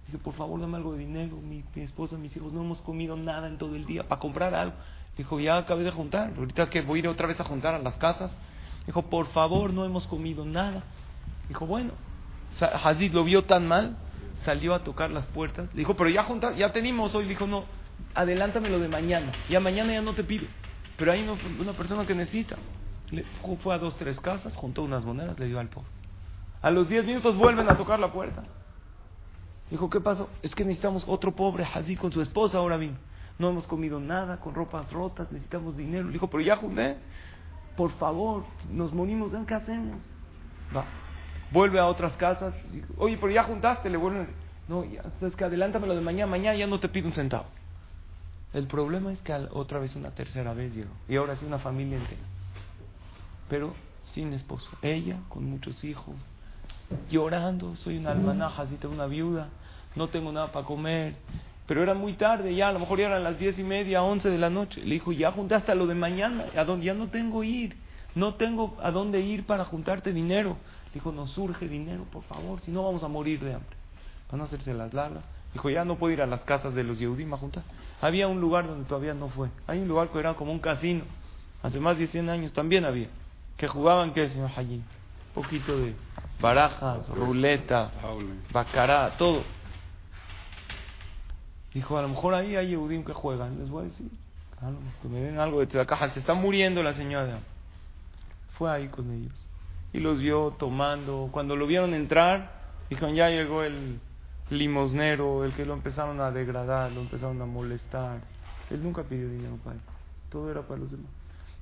Dice, 0.06 0.18
por 0.18 0.34
favor, 0.34 0.60
dame 0.60 0.76
algo 0.76 0.92
de 0.92 0.98
dinero. 0.98 1.36
Mi, 1.36 1.64
esposa, 1.76 2.16
mis 2.16 2.36
hijos, 2.36 2.52
no 2.52 2.62
hemos 2.62 2.80
comido 2.80 3.16
nada 3.16 3.46
en 3.46 3.56
todo 3.56 3.76
el 3.76 3.86
día 3.86 4.02
para 4.08 4.20
comprar 4.20 4.54
algo. 4.54 4.74
Dijo, 5.16 5.38
ya 5.38 5.58
acabé 5.58 5.84
de 5.84 5.90
juntar. 5.90 6.32
Ahorita 6.36 6.68
que 6.68 6.82
voy 6.82 6.98
a 6.98 7.00
ir 7.00 7.08
otra 7.08 7.26
vez 7.26 7.38
a 7.40 7.44
juntar 7.44 7.74
a 7.74 7.78
las 7.78 7.96
casas. 7.96 8.32
Dijo, 8.86 9.02
por 9.02 9.28
favor, 9.28 9.72
no 9.72 9.84
hemos 9.84 10.06
comido 10.06 10.44
nada. 10.44 10.82
Dijo, 11.48 11.66
bueno. 11.66 11.92
Hazid 12.60 13.12
lo 13.14 13.24
vio 13.24 13.44
tan 13.44 13.66
mal, 13.66 13.96
salió 14.44 14.74
a 14.74 14.80
tocar 14.84 15.10
las 15.10 15.24
puertas. 15.26 15.68
Le 15.72 15.78
dijo, 15.78 15.96
pero 15.96 16.10
ya 16.10 16.24
junta, 16.24 16.52
ya 16.52 16.72
tenemos 16.72 17.14
hoy. 17.14 17.26
Dijo, 17.26 17.46
no, 17.46 17.64
adelántame 18.14 18.68
lo 18.68 18.78
de 18.78 18.88
mañana. 18.88 19.32
Ya 19.48 19.60
mañana 19.60 19.92
ya 19.92 20.02
no 20.02 20.12
te 20.12 20.24
pido. 20.24 20.46
Pero 21.02 21.10
hay 21.10 21.28
una, 21.58 21.72
persona 21.72 22.06
que 22.06 22.14
necesita. 22.14 22.56
Le, 23.10 23.24
fue 23.60 23.74
a 23.74 23.78
dos, 23.78 23.96
tres 23.96 24.20
casas, 24.20 24.54
juntó 24.54 24.84
unas 24.84 25.04
monedas, 25.04 25.36
le 25.36 25.48
dio 25.48 25.58
al 25.58 25.66
pobre. 25.66 25.88
A 26.60 26.70
los 26.70 26.88
diez 26.88 27.04
minutos 27.04 27.36
vuelven 27.36 27.68
a 27.68 27.76
tocar 27.76 27.98
la 27.98 28.12
puerta. 28.12 28.44
Dijo, 29.68 29.90
¿qué 29.90 30.00
pasó? 30.00 30.30
Es 30.42 30.54
que 30.54 30.64
necesitamos 30.64 31.02
otro 31.08 31.34
pobre 31.34 31.64
Hazid 31.64 31.98
con 31.98 32.12
su 32.12 32.22
esposa 32.22 32.58
ahora 32.58 32.76
vino. 32.76 32.98
no 33.36 33.48
hemos 33.48 33.66
comido 33.66 33.98
nada, 33.98 34.38
con 34.38 34.54
ropas 34.54 34.92
rotas, 34.92 35.26
necesitamos 35.32 35.76
dinero. 35.76 36.06
Le 36.06 36.12
dijo, 36.12 36.30
pero 36.30 36.40
ya 36.40 36.54
junté, 36.54 36.98
por 37.76 37.90
favor, 37.98 38.44
nos 38.70 38.92
morimos, 38.92 39.32
¿qué 39.44 39.54
hacemos? 39.54 40.00
Va. 40.72 40.84
Vuelve 41.50 41.80
a 41.80 41.86
otras 41.86 42.16
casas, 42.16 42.54
dijo, 42.70 42.94
oye, 42.98 43.16
pero 43.16 43.32
ya 43.32 43.42
juntaste, 43.42 43.90
le 43.90 43.96
vuelven 43.96 44.20
a 44.20 44.26
decir, 44.26 44.38
no, 44.68 44.84
ya, 44.84 45.02
es 45.20 45.34
que 45.34 45.42
adelántamelo 45.42 45.96
de 45.96 46.00
mañana, 46.00 46.30
mañana 46.30 46.56
ya 46.56 46.68
no 46.68 46.78
te 46.78 46.88
pido 46.88 47.08
un 47.08 47.12
centavo. 47.12 47.46
El 48.52 48.66
problema 48.66 49.12
es 49.12 49.20
que 49.22 49.32
otra 49.52 49.78
vez 49.78 49.96
una 49.96 50.10
tercera 50.10 50.52
vez 50.52 50.74
llegó, 50.74 50.90
y 51.08 51.16
ahora 51.16 51.36
sí 51.36 51.44
una 51.44 51.58
familia 51.58 51.96
entera, 51.96 52.20
pero 53.48 53.74
sin 54.14 54.32
esposo, 54.32 54.70
ella 54.82 55.18
con 55.28 55.44
muchos 55.44 55.82
hijos, 55.84 56.14
llorando, 57.10 57.76
soy 57.76 57.98
una 57.98 58.12
almanaja, 58.12 58.62
así 58.62 58.76
tengo 58.76 58.94
una 58.94 59.06
viuda, 59.06 59.48
no 59.96 60.08
tengo 60.08 60.32
nada 60.32 60.52
para 60.52 60.66
comer, 60.66 61.14
pero 61.66 61.82
era 61.82 61.94
muy 61.94 62.14
tarde 62.14 62.54
ya, 62.54 62.68
a 62.68 62.72
lo 62.72 62.80
mejor 62.80 62.98
ya 62.98 63.06
eran 63.06 63.24
las 63.24 63.38
diez 63.38 63.58
y 63.58 63.62
media, 63.62 64.02
once 64.02 64.28
de 64.28 64.38
la 64.38 64.50
noche. 64.50 64.80
Le 64.84 64.94
dijo, 64.94 65.12
ya 65.12 65.32
junté 65.32 65.54
hasta 65.54 65.74
lo 65.74 65.86
de 65.86 65.94
mañana, 65.94 66.44
a 66.56 66.64
dónde 66.64 66.86
ya 66.86 66.94
no 66.94 67.08
tengo 67.08 67.44
ir, 67.44 67.76
no 68.14 68.34
tengo 68.34 68.76
a 68.82 68.90
dónde 68.90 69.20
ir 69.20 69.46
para 69.46 69.64
juntarte 69.64 70.12
dinero. 70.12 70.56
Le 70.88 70.94
dijo, 70.94 71.12
nos 71.12 71.30
surge 71.30 71.68
dinero, 71.68 72.04
por 72.12 72.24
favor, 72.24 72.60
si 72.62 72.70
no 72.70 72.82
vamos 72.82 73.02
a 73.04 73.08
morir 73.08 73.40
de 73.40 73.54
hambre. 73.54 73.76
Van 74.30 74.40
a 74.40 74.44
hacerse 74.44 74.74
las 74.74 74.92
largas. 74.92 75.22
Dijo, 75.52 75.68
ya 75.68 75.84
no 75.84 75.96
puedo 75.96 76.12
ir 76.12 76.22
a 76.22 76.26
las 76.26 76.40
casas 76.40 76.74
de 76.74 76.82
los 76.82 76.98
Yehudim 76.98 77.32
a 77.34 77.36
juntar. 77.36 77.62
Había 78.00 78.26
un 78.26 78.40
lugar 78.40 78.66
donde 78.66 78.84
todavía 78.86 79.14
no 79.14 79.28
fue. 79.28 79.48
Hay 79.66 79.80
un 79.80 79.88
lugar 79.88 80.08
que 80.08 80.18
era 80.18 80.34
como 80.34 80.52
un 80.52 80.60
casino. 80.60 81.04
Hace 81.62 81.78
más 81.78 81.98
de 81.98 82.06
100 82.06 82.28
años 82.30 82.52
también 82.52 82.84
había. 82.84 83.08
Que 83.56 83.68
jugaban, 83.68 84.12
¿qué, 84.12 84.28
señor 84.28 84.50
Hayim? 84.56 84.82
Un 85.34 85.42
poquito 85.42 85.78
de 85.78 85.94
barajas, 86.40 87.08
ruleta, 87.08 87.90
bacará, 88.50 89.16
todo. 89.16 89.44
Dijo, 91.72 91.96
a 91.96 92.02
lo 92.02 92.08
mejor 92.08 92.34
ahí 92.34 92.56
hay 92.56 92.68
Yehudim 92.68 93.04
que 93.04 93.12
juegan. 93.12 93.58
Les 93.58 93.68
voy 93.68 93.82
a 93.82 93.88
decir, 93.88 94.10
a 94.60 94.66
lo 94.66 94.80
mejor 94.80 95.00
que 95.02 95.08
me 95.08 95.20
den 95.20 95.38
algo 95.38 95.64
de 95.64 95.86
caja. 95.86 96.10
Se 96.10 96.20
está 96.20 96.34
muriendo 96.34 96.82
la 96.82 96.94
señora. 96.94 97.40
Fue 98.58 98.70
ahí 98.70 98.88
con 98.88 99.10
ellos. 99.10 99.32
Y 99.92 100.00
los 100.00 100.18
vio 100.18 100.56
tomando. 100.58 101.28
Cuando 101.30 101.56
lo 101.56 101.66
vieron 101.66 101.94
entrar, 101.94 102.52
dijeron, 102.90 103.14
ya 103.14 103.28
llegó 103.28 103.62
el 103.62 104.00
limosnero, 104.52 105.44
el 105.44 105.52
que 105.52 105.64
lo 105.64 105.74
empezaron 105.74 106.20
a 106.20 106.30
degradar, 106.30 106.92
lo 106.92 107.00
empezaron 107.00 107.40
a 107.42 107.46
molestar. 107.46 108.20
Él 108.70 108.82
nunca 108.82 109.02
pidió 109.02 109.28
dinero 109.28 109.56
para 109.64 109.76
él. 109.76 109.82
Todo 110.30 110.50
era 110.50 110.62
para 110.62 110.80
los 110.80 110.90
demás. 110.90 111.10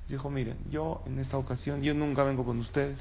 Dijo, 0.09 0.29
miren, 0.31 0.57
yo 0.71 1.03
en 1.07 1.19
esta 1.19 1.37
ocasión, 1.39 1.83
yo 1.83 1.95
nunca 1.95 2.25
vengo 2.25 2.45
con 2.45 2.59
ustedes. 2.59 2.99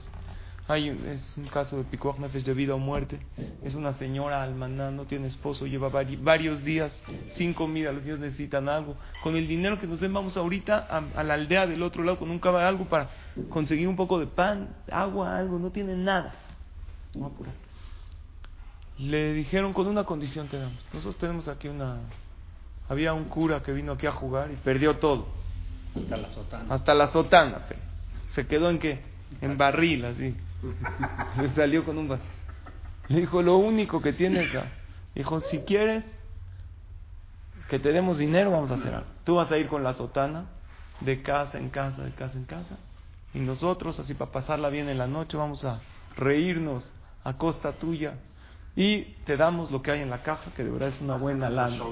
Hay 0.68 0.90
es 0.90 1.34
un 1.36 1.46
caso 1.48 1.78
de 1.78 1.84
Pikuach 1.84 2.20
Nefesh 2.20 2.44
de 2.44 2.54
vida 2.54 2.76
o 2.76 2.78
muerte. 2.78 3.20
Es 3.64 3.74
una 3.74 3.94
señora 3.94 4.44
almaná, 4.44 4.92
no 4.92 5.06
tiene 5.06 5.28
esposo, 5.28 5.66
lleva 5.66 5.90
vari- 5.90 6.20
varios 6.24 6.64
días 6.64 6.92
sin 7.34 7.56
comida, 7.56 7.92
los 7.92 8.04
niños 8.04 8.20
necesitan 8.20 8.70
algo. 8.70 8.96
Con 9.24 9.36
el 9.36 9.48
dinero 9.48 9.80
que 9.80 9.88
nos 9.88 10.00
den, 10.00 10.14
vamos 10.14 10.38
ahorita 10.38 10.86
a, 10.88 11.20
a 11.20 11.24
la 11.24 11.34
aldea 11.34 11.66
del 11.66 11.82
otro 11.82 12.04
lado 12.04 12.20
con 12.20 12.30
un 12.30 12.38
caballo, 12.38 12.68
algo 12.68 12.86
para 12.86 13.10
conseguir 13.50 13.88
un 13.88 13.96
poco 13.96 14.20
de 14.20 14.28
pan, 14.28 14.76
agua, 14.92 15.36
algo. 15.38 15.58
No 15.58 15.72
tienen 15.72 16.04
nada. 16.06 16.36
A 17.20 17.26
apurar. 17.26 17.54
Le 19.00 19.34
dijeron 19.34 19.74
con 19.74 19.88
una 19.88 20.04
condición 20.04 20.48
te 20.48 20.60
damos. 20.60 20.86
Nosotros 20.94 21.18
tenemos 21.18 21.48
aquí 21.48 21.68
una... 21.68 22.00
Había 22.90 23.14
un 23.14 23.26
cura 23.26 23.62
que 23.62 23.72
vino 23.72 23.94
aquí 23.94 24.08
a 24.08 24.12
jugar 24.12 24.52
y 24.52 24.56
perdió 24.56 24.98
todo. 24.98 25.28
Hasta 25.96 26.18
la 26.18 26.30
sotana. 26.34 26.74
Hasta 26.74 26.94
la 26.94 27.08
sotana. 27.12 27.58
pe. 27.68 27.76
¿Se 28.34 28.48
quedó 28.48 28.70
en 28.70 28.80
qué? 28.80 29.02
En 29.42 29.58
barril, 29.58 30.06
así. 30.06 30.36
Se 31.38 31.56
salió 31.56 31.86
con 31.86 31.98
un 31.98 32.10
barril. 32.10 32.26
Le 33.08 33.22
dijo, 33.22 33.42
lo 33.42 33.58
único 33.58 34.02
que 34.02 34.14
tienes 34.14 34.50
acá. 34.50 34.68
Dijo, 35.16 35.42
si 35.42 35.60
quieres 35.60 36.04
que 37.70 37.80
te 37.80 37.92
demos 37.92 38.18
dinero, 38.18 38.52
vamos 38.52 38.72
a 38.72 38.76
hacer 38.76 38.94
algo. 38.94 39.08
Tú 39.24 39.36
vas 39.36 39.52
a 39.52 39.58
ir 39.58 39.68
con 39.68 39.84
la 39.84 39.94
sotana 39.94 40.46
de 41.02 41.22
casa 41.22 41.58
en 41.58 41.70
casa, 41.70 42.04
de 42.04 42.12
casa 42.12 42.38
en 42.38 42.46
casa. 42.46 42.78
Y 43.34 43.40
nosotros, 43.40 44.00
así 44.00 44.14
para 44.14 44.32
pasarla 44.32 44.70
bien 44.70 44.90
en 44.90 44.98
la 44.98 45.08
noche, 45.08 45.38
vamos 45.38 45.64
a 45.64 45.80
reírnos 46.18 46.94
a 47.24 47.34
costa 47.34 47.74
tuya. 47.74 48.16
Y 48.80 49.02
te 49.26 49.36
damos 49.36 49.70
lo 49.72 49.82
que 49.82 49.92
hay 49.92 50.00
en 50.00 50.10
la 50.10 50.24
caja, 50.24 50.52
que 50.56 50.64
de 50.64 50.70
verdad 50.70 50.88
es 50.88 51.02
una 51.02 51.18
buena 51.18 51.50
lana. 51.50 51.84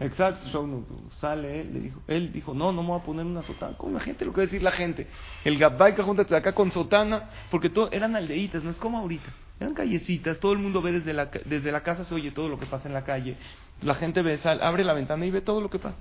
Exacto, 0.00 0.46
show. 0.50 0.84
Sale 1.18 1.62
él, 1.62 1.72
le 1.72 1.80
dijo, 1.80 2.02
él 2.08 2.30
dijo, 2.30 2.52
no, 2.52 2.72
no 2.72 2.82
me 2.82 2.88
voy 2.88 3.00
a 3.00 3.02
poner 3.02 3.24
una 3.24 3.42
sotana. 3.42 3.74
Con 3.78 3.94
la 3.94 4.00
gente, 4.00 4.26
lo 4.26 4.32
que 4.32 4.36
va 4.36 4.42
a 4.42 4.44
decir 4.44 4.62
la 4.62 4.70
gente. 4.70 5.06
El 5.46 5.58
Gabay 5.58 5.94
que 5.94 6.02
júntate 6.02 6.36
acá 6.36 6.52
con 6.52 6.70
sotana, 6.72 7.30
porque 7.50 7.70
todo, 7.70 7.90
eran 7.90 8.14
aldeitas, 8.16 8.62
no 8.62 8.68
es 8.68 8.76
como 8.76 8.98
ahorita. 8.98 9.30
Eran 9.60 9.72
callecitas, 9.72 10.38
todo 10.40 10.52
el 10.52 10.58
mundo 10.58 10.82
ve 10.82 10.92
desde 10.92 11.14
la, 11.14 11.24
desde 11.24 11.72
la 11.72 11.82
casa, 11.82 12.04
se 12.04 12.14
oye 12.14 12.32
todo 12.32 12.50
lo 12.50 12.58
que 12.58 12.66
pasa 12.66 12.86
en 12.86 12.92
la 12.92 13.04
calle. 13.04 13.36
La 13.80 13.94
gente 13.94 14.20
ve, 14.20 14.36
sal, 14.40 14.60
abre 14.62 14.84
la 14.84 14.92
ventana 14.92 15.24
y 15.24 15.30
ve 15.30 15.40
todo 15.40 15.62
lo 15.62 15.70
que 15.70 15.78
pasa. 15.78 15.96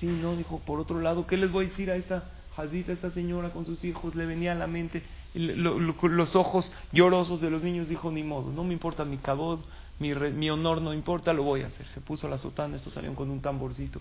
Sí, 0.00 0.06
no, 0.06 0.34
dijo, 0.34 0.58
por 0.66 0.80
otro 0.80 1.00
lado, 1.00 1.24
¿qué 1.28 1.36
les 1.36 1.52
voy 1.52 1.66
a 1.66 1.68
decir 1.68 1.88
a 1.92 1.94
esta 1.94 2.24
Jadita, 2.56 2.92
esta 2.92 3.10
señora 3.10 3.50
con 3.50 3.66
sus 3.66 3.84
hijos? 3.84 4.14
Le 4.14 4.26
venía 4.26 4.52
a 4.52 4.54
la 4.54 4.66
mente 4.66 5.02
el- 5.34 5.62
lo- 5.62 5.78
lo- 5.78 6.08
los 6.08 6.34
ojos 6.36 6.72
llorosos 6.92 7.40
de 7.40 7.50
los 7.50 7.62
niños, 7.62 7.88
dijo, 7.88 8.10
ni 8.10 8.22
modo, 8.22 8.50
no 8.50 8.64
me 8.64 8.72
importa 8.72 9.04
mi 9.04 9.18
cabod, 9.18 9.60
mi, 9.98 10.14
re- 10.14 10.30
mi 10.32 10.48
honor 10.50 10.80
no 10.80 10.94
importa, 10.94 11.32
lo 11.32 11.42
voy 11.42 11.62
a 11.62 11.66
hacer. 11.66 11.86
Se 11.88 12.00
puso 12.00 12.28
la 12.28 12.38
sotana, 12.38 12.76
estos 12.76 12.94
salieron 12.94 13.14
con 13.16 13.30
un 13.30 13.40
tamborcito 13.40 14.00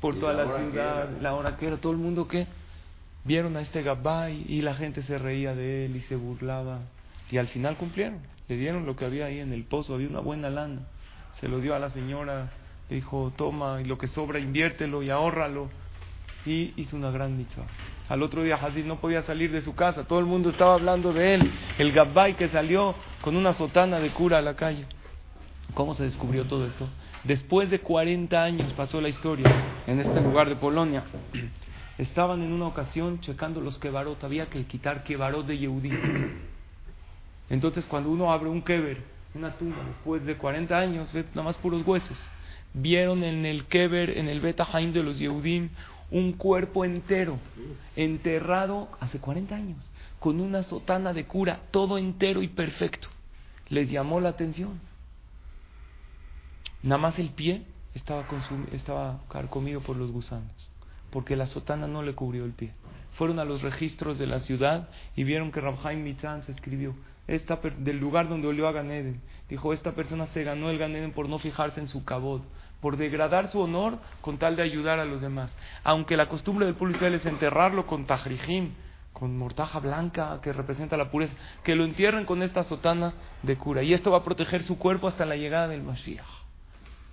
por 0.00 0.16
¿Y 0.16 0.18
toda 0.18 0.32
la 0.34 0.44
la, 0.44 0.58
ciudad, 0.58 1.08
la 1.20 1.34
hora 1.34 1.56
que 1.56 1.66
era, 1.68 1.76
todo 1.78 1.92
el 1.92 1.98
mundo 1.98 2.26
que 2.28 2.46
vieron 3.24 3.56
a 3.56 3.60
este 3.60 3.82
Gabay 3.82 4.44
y 4.48 4.60
la 4.62 4.74
gente 4.74 5.02
se 5.02 5.16
reía 5.16 5.54
de 5.54 5.86
él 5.86 5.96
y 5.96 6.00
se 6.02 6.16
burlaba. 6.16 6.80
Y 7.30 7.38
al 7.38 7.46
final 7.48 7.76
cumplieron, 7.76 8.18
le 8.48 8.56
dieron 8.56 8.84
lo 8.84 8.96
que 8.96 9.04
había 9.06 9.26
ahí 9.26 9.38
en 9.38 9.52
el 9.52 9.64
pozo, 9.64 9.94
había 9.94 10.08
una 10.08 10.20
buena 10.20 10.50
lana. 10.50 10.80
Se 11.40 11.48
lo 11.48 11.60
dio 11.60 11.74
a 11.74 11.78
la 11.78 11.88
señora, 11.90 12.50
le 12.90 12.96
dijo, 12.96 13.32
toma, 13.36 13.80
y 13.80 13.84
lo 13.84 13.96
que 13.96 14.06
sobra 14.08 14.38
inviértelo 14.38 15.02
y 15.02 15.08
ahórralo. 15.10 15.70
Y 16.44 16.72
hizo 16.76 16.96
una 16.96 17.10
gran 17.10 17.36
mitzvah. 17.36 17.66
Al 18.08 18.22
otro 18.22 18.42
día 18.42 18.56
Hazid 18.56 18.84
no 18.84 18.96
podía 18.96 19.22
salir 19.22 19.52
de 19.52 19.60
su 19.60 19.74
casa, 19.74 20.04
todo 20.06 20.18
el 20.18 20.26
mundo 20.26 20.50
estaba 20.50 20.74
hablando 20.74 21.12
de 21.12 21.34
él. 21.34 21.52
El 21.78 21.92
Gabay 21.92 22.34
que 22.34 22.48
salió 22.48 22.94
con 23.20 23.36
una 23.36 23.54
sotana 23.54 24.00
de 24.00 24.10
cura 24.10 24.38
a 24.38 24.42
la 24.42 24.54
calle. 24.54 24.86
¿Cómo 25.74 25.94
se 25.94 26.02
descubrió 26.04 26.44
todo 26.44 26.66
esto? 26.66 26.88
Después 27.24 27.70
de 27.70 27.80
40 27.80 28.42
años 28.42 28.72
pasó 28.74 29.00
la 29.00 29.08
historia 29.08 29.50
en 29.86 30.00
este 30.00 30.20
lugar 30.20 30.48
de 30.48 30.56
Polonia. 30.56 31.04
Estaban 31.98 32.42
en 32.42 32.52
una 32.52 32.66
ocasión 32.66 33.20
checando 33.20 33.60
los 33.60 33.78
kebarot, 33.78 34.22
había 34.24 34.46
que 34.50 34.64
quitar 34.64 35.04
kebarot 35.04 35.46
de 35.46 35.58
Yehudí. 35.58 35.92
Entonces 37.48 37.86
cuando 37.86 38.10
uno 38.10 38.32
abre 38.32 38.48
un 38.48 38.62
keber, 38.62 39.02
una 39.34 39.56
tumba, 39.56 39.84
después 39.86 40.24
de 40.26 40.36
40 40.36 40.76
años, 40.76 41.12
ve 41.12 41.24
nada 41.30 41.44
más 41.44 41.56
puros 41.58 41.86
huesos. 41.86 42.18
Vieron 42.74 43.22
en 43.24 43.46
el 43.46 43.66
keber, 43.66 44.18
en 44.18 44.28
el 44.28 44.40
Beta 44.40 44.66
Haim 44.72 44.92
de 44.92 45.02
los 45.02 45.18
Yehudim, 45.18 45.68
un 46.12 46.34
cuerpo 46.34 46.84
entero, 46.84 47.38
enterrado 47.96 48.88
hace 49.00 49.18
40 49.18 49.54
años, 49.54 49.78
con 50.20 50.40
una 50.40 50.62
sotana 50.62 51.12
de 51.12 51.26
cura, 51.26 51.60
todo 51.70 51.98
entero 51.98 52.42
y 52.42 52.48
perfecto. 52.48 53.08
Les 53.68 53.90
llamó 53.90 54.20
la 54.20 54.28
atención. 54.28 54.78
Nada 56.82 57.00
más 57.00 57.18
el 57.18 57.30
pie 57.30 57.62
estaba, 57.94 58.26
estaba 58.72 59.20
carcomido 59.28 59.80
por 59.80 59.96
los 59.96 60.12
gusanos, 60.12 60.70
porque 61.10 61.34
la 61.34 61.48
sotana 61.48 61.86
no 61.86 62.02
le 62.02 62.14
cubrió 62.14 62.44
el 62.44 62.52
pie. 62.52 62.72
Fueron 63.14 63.38
a 63.38 63.44
los 63.44 63.62
registros 63.62 64.18
de 64.18 64.26
la 64.26 64.40
ciudad 64.40 64.88
y 65.16 65.24
vieron 65.24 65.50
que 65.50 65.60
Rabhaim 65.60 66.02
Mitzan 66.02 66.44
se 66.44 66.52
escribió 66.52 66.94
esta 67.26 67.56
del 67.78 67.98
lugar 67.98 68.28
donde 68.28 68.48
olió 68.48 68.68
a 68.68 68.72
Ganeden. 68.72 69.20
Dijo, 69.48 69.72
esta 69.72 69.92
persona 69.92 70.26
se 70.28 70.44
ganó 70.44 70.70
el 70.70 70.78
Ganeden 70.78 71.12
por 71.12 71.28
no 71.28 71.38
fijarse 71.38 71.80
en 71.80 71.88
su 71.88 72.04
cabod, 72.04 72.42
por 72.82 72.96
degradar 72.96 73.48
su 73.48 73.60
honor 73.60 73.98
con 74.20 74.38
tal 74.38 74.56
de 74.56 74.62
ayudar 74.62 74.98
a 74.98 75.04
los 75.04 75.20
demás. 75.20 75.54
Aunque 75.84 76.16
la 76.16 76.28
costumbre 76.28 76.66
del 76.66 76.74
pueblo 76.74 76.96
israelí 76.96 77.16
es 77.16 77.26
enterrarlo 77.26 77.86
con 77.86 78.06
tajrijim, 78.06 78.72
con 79.12 79.38
mortaja 79.38 79.78
blanca 79.78 80.40
que 80.42 80.52
representa 80.52 80.96
la 80.96 81.08
pureza, 81.08 81.32
que 81.62 81.76
lo 81.76 81.84
entierren 81.84 82.24
con 82.24 82.42
esta 82.42 82.64
sotana 82.64 83.14
de 83.44 83.56
cura. 83.56 83.84
Y 83.84 83.94
esto 83.94 84.10
va 84.10 84.18
a 84.18 84.24
proteger 84.24 84.64
su 84.64 84.78
cuerpo 84.78 85.06
hasta 85.06 85.24
la 85.24 85.36
llegada 85.36 85.68
del 85.68 85.84
Mashiach. 85.84 86.26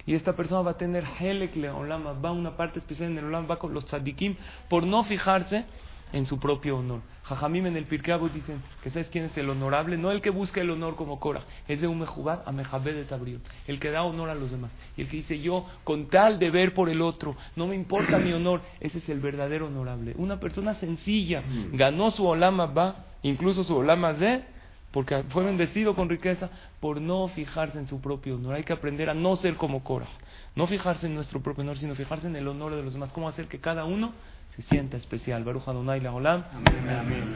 Y 0.08 0.16
esta 0.16 0.36
persona 0.36 0.62
va 0.62 0.72
a 0.72 0.78
tener 0.78 1.06
Helek 1.06 1.56
Leolama, 1.56 2.14
va 2.14 2.30
a 2.30 2.32
una 2.32 2.58
parte 2.58 2.80
especial 2.80 3.12
en 3.12 3.20
el 3.20 3.26
Olam, 3.26 3.48
va 3.48 3.60
con 3.60 3.72
los 3.72 3.86
tzadikim, 3.86 4.38
por 4.70 4.88
no 4.88 5.04
fijarse 5.04 5.66
en 6.13 6.26
su 6.26 6.39
propio 6.39 6.78
honor. 6.78 7.02
Jajamim 7.24 7.67
en 7.67 7.78
el 7.78 7.86
Pirkei 7.86 8.13
Avot 8.13 8.34
dicen 8.34 8.62
que 8.82 8.89
¿sabes 8.89 9.10
quién 9.10 9.26
es 9.26 9.38
el 9.38 9.50
honorable? 9.50 9.98
No 9.98 10.10
el 10.10 10.19
que 10.19 10.32
busca 10.32 10.62
el 10.62 10.72
honor 10.72 10.95
como 10.95 11.19
Korah, 11.19 11.43
es 11.67 11.80
de 11.80 11.88
un 11.88 12.00
mejubad 12.00 12.41
a 12.48 12.52
mejabed 12.52 12.95
de 12.95 13.06
tabriot, 13.06 13.41
el 13.67 13.80
que 13.80 13.91
da 13.91 14.04
honor 14.04 14.30
a 14.30 14.36
los 14.36 14.50
demás. 14.50 14.72
Y 14.98 15.02
el 15.02 15.10
que 15.10 15.17
dice 15.17 15.39
yo, 15.39 15.67
con 15.84 16.08
tal 16.08 16.39
de 16.39 16.50
ver 16.50 16.74
por 16.74 16.89
el 16.89 17.02
otro, 17.02 17.36
no 17.56 17.67
me 17.67 17.76
importa 17.76 18.17
mi 18.17 18.34
honor, 18.34 18.62
ese 18.80 18.98
es 18.98 19.10
el 19.10 19.19
verdadero 19.19 19.67
honorable. 19.67 20.15
Una 20.17 20.39
persona 20.39 20.74
sencilla, 20.76 21.43
ganó 21.72 22.10
su 22.10 22.26
Olama 22.26 22.65
va, 22.65 23.06
incluso 23.22 23.63
su 23.63 23.76
Olama 23.76 24.13
de, 24.13 24.43
porque 24.91 25.24
fue 25.30 25.43
bendecido 25.43 25.93
con 25.95 26.10
riqueza 26.10 26.50
por 26.80 27.00
no 27.00 27.28
fijarse 27.28 27.78
en 27.78 27.88
su 27.88 28.02
propio 28.02 28.38
honor. 28.38 28.56
Hay 28.56 28.63
que 28.63 28.74
aprender 28.74 29.08
a 29.08 29.13
no 29.13 29.36
ser 29.36 29.56
como 29.56 29.84
Korah, 29.84 30.08
no 30.56 30.65
fijarse 30.65 31.06
en 31.06 31.13
nuestro 31.13 31.41
propio 31.41 31.62
honor, 31.62 31.78
sino 31.78 31.93
fijarse 31.93 32.26
en 32.26 32.36
el 32.36 32.48
honor 32.48 32.76
de 32.76 32.82
los 32.82 32.93
demás. 32.93 33.12
¿Cómo 33.13 33.30
hacer 33.30 33.48
que 33.48 33.60
cada 33.60 33.86
uno 33.86 34.13
se 34.62 34.69
sienta 34.69 34.98
especial? 34.98 35.43
Baruch 35.43 35.67
Adonai 35.67 36.02
la 36.02 36.13
Olam. 36.13 36.43
Amén. 36.54 37.36